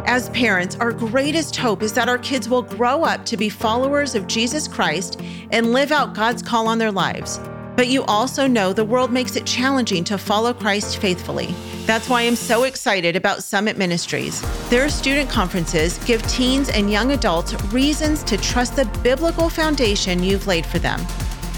As 0.06 0.28
parents, 0.30 0.76
our 0.76 0.92
greatest 0.92 1.56
hope 1.56 1.82
is 1.82 1.92
that 1.94 2.08
our 2.08 2.18
kids 2.18 2.48
will 2.48 2.62
grow 2.62 3.04
up 3.04 3.24
to 3.26 3.36
be 3.36 3.48
followers 3.48 4.14
of 4.14 4.26
Jesus 4.26 4.68
Christ 4.68 5.20
and 5.50 5.72
live 5.72 5.90
out 5.90 6.14
God's 6.14 6.42
call 6.42 6.68
on 6.68 6.78
their 6.78 6.92
lives. 6.92 7.40
But 7.76 7.88
you 7.88 8.04
also 8.04 8.46
know 8.46 8.72
the 8.72 8.84
world 8.84 9.10
makes 9.10 9.36
it 9.36 9.44
challenging 9.44 10.04
to 10.04 10.16
follow 10.16 10.52
Christ 10.52 10.98
faithfully. 10.98 11.54
That's 11.86 12.08
why 12.08 12.22
I'm 12.22 12.36
so 12.36 12.64
excited 12.64 13.16
about 13.16 13.42
Summit 13.42 13.76
Ministries. 13.76 14.40
Their 14.70 14.88
student 14.88 15.28
conferences 15.28 15.98
give 16.04 16.22
teens 16.28 16.68
and 16.68 16.90
young 16.90 17.12
adults 17.12 17.54
reasons 17.64 18.22
to 18.24 18.36
trust 18.36 18.76
the 18.76 18.84
biblical 19.02 19.48
foundation 19.48 20.22
you've 20.22 20.46
laid 20.46 20.64
for 20.64 20.78
them. 20.78 21.04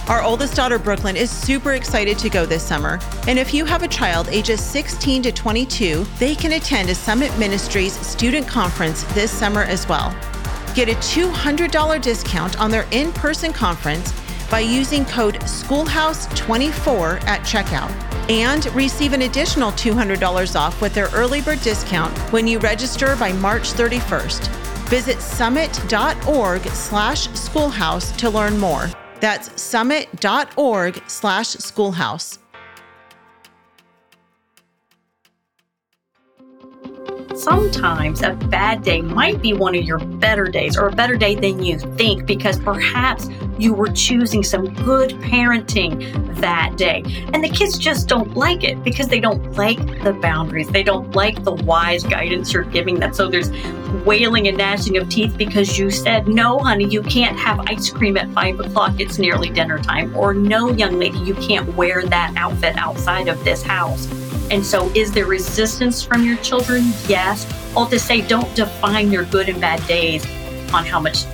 Our 0.09 0.23
oldest 0.23 0.55
daughter, 0.55 0.79
Brooklyn, 0.79 1.17
is 1.17 1.31
super 1.31 1.73
excited 1.73 2.17
to 2.21 2.31
go 2.31 2.47
this 2.47 2.63
summer. 2.63 3.01
And 3.27 3.39
if 3.39 3.53
you 3.53 3.65
have 3.65 3.83
a 3.83 3.89
child 3.89 4.29
ages 4.29 4.65
16 4.65 5.23
to 5.25 5.33
22, 5.33 6.07
they 6.19 6.35
can 6.35 6.53
attend 6.53 6.89
a 6.91 6.95
Summit 6.95 7.37
Ministries 7.39 7.93
student 8.07 8.47
conference 8.47 9.03
this 9.15 9.33
summer 9.33 9.63
as 9.63 9.89
well. 9.89 10.15
Get 10.75 10.89
a 10.89 10.95
$200 10.95 12.01
discount 12.01 12.61
on 12.61 12.71
their 12.71 12.87
in 12.93 13.13
person 13.13 13.53
conference 13.53 14.13
by 14.51 14.61
using 14.61 15.05
code 15.05 15.37
SCHOOLHOUSE24 15.43 17.25
at 17.25 17.41
checkout 17.41 17.91
and 18.31 18.67
receive 18.75 19.13
an 19.13 19.23
additional 19.23 19.73
$200 19.73 20.57
off 20.59 20.81
with 20.81 20.95
their 20.95 21.09
early 21.09 21.41
bird 21.41 21.61
discount 21.61 22.17
when 22.33 22.47
you 22.47 22.59
register 22.59 23.17
by 23.17 23.33
March 23.33 23.73
31st. 23.73 24.49
Visit 24.89 25.21
summit.org 25.21 26.63
slash 26.69 27.29
schoolhouse 27.31 28.17
to 28.17 28.31
learn 28.31 28.59
more. 28.59 28.89
That's 29.21 29.61
summit.org 29.61 31.03
slash 31.07 31.49
schoolhouse. 31.49 32.39
Sometimes 37.37 38.23
a 38.23 38.33
bad 38.33 38.83
day 38.83 39.03
might 39.03 39.43
be 39.43 39.53
one 39.53 39.75
of 39.75 39.85
your 39.85 39.99
better 39.99 40.47
days 40.47 40.79
or 40.79 40.89
a 40.89 40.93
better 40.93 41.17
day 41.17 41.35
than 41.35 41.63
you 41.63 41.79
think 41.79 42.25
because 42.25 42.59
perhaps 42.59 43.29
you 43.59 43.75
were 43.75 43.89
choosing 43.89 44.43
some 44.43 44.73
good 44.85 45.11
parenting 45.21 46.35
that 46.41 46.77
day. 46.77 47.03
And 47.35 47.45
the 47.45 47.51
kids 47.51 47.77
just 47.77 48.09
don't 48.09 48.35
like 48.35 48.65
it 48.65 48.83
because 48.83 49.09
they 49.09 49.21
don't 49.21 49.53
like 49.53 49.79
the 50.03 50.15
boundaries. 50.15 50.69
They 50.69 50.83
don't 50.83 51.15
like 51.15 51.45
the 51.45 51.53
wise 51.53 52.05
guidance 52.05 52.55
you're 52.55 52.65
giving 52.65 52.99
them. 52.99 53.13
So 53.13 53.29
there's 53.29 53.51
wailing 54.07 54.49
and 54.49 54.57
gnashing 54.57 54.97
of 54.97 55.09
teeth 55.11 55.37
because 55.37 55.79
you 55.79 55.91
said, 55.91 56.29
no, 56.29 56.59
honey, 56.59 56.87
you 56.87 57.03
can't 57.03 57.39
have 57.39 57.61
ice 57.69 57.91
cream 57.91 58.17
at 58.17 58.31
five 58.31 58.59
o'clock. 58.61 58.99
It's 58.99 59.19
nearly 59.19 59.51
dinner 59.51 59.79
time. 59.79 60.17
Or 60.17 60.33
no, 60.33 60.71
young 60.71 60.99
lady, 60.99 61.19
you 61.19 61.35
can't 61.35 61.75
wear 61.75 62.03
that 62.07 62.33
outfit 62.37 62.77
outside 62.79 63.29
of 63.29 63.45
this 63.45 63.63
house. 63.63 64.26
And 64.51 64.65
so, 64.65 64.91
is 64.95 65.13
there 65.13 65.27
resistance 65.27 66.03
from 66.03 66.23
your 66.25 66.37
children? 66.39 66.85
Yes. 67.09 67.47
All 67.75 67.87
to 67.87 67.99
say, 67.99 68.21
don't 68.21 68.53
define 68.55 69.11
your 69.11 69.25
good 69.25 69.49
and 69.49 69.61
bad 69.61 69.85
days 69.87 70.25
on 70.73 70.85
how 70.85 71.01
much 71.01 71.25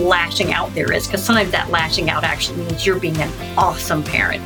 lashing 0.00 0.52
out 0.52 0.72
there 0.74 0.92
is, 0.92 1.06
because 1.06 1.24
sometimes 1.24 1.50
that 1.50 1.70
lashing 1.70 2.10
out 2.10 2.24
actually 2.24 2.58
means 2.58 2.86
you're 2.86 3.00
being 3.00 3.16
an 3.18 3.58
awesome 3.58 4.02
parent. 4.02 4.42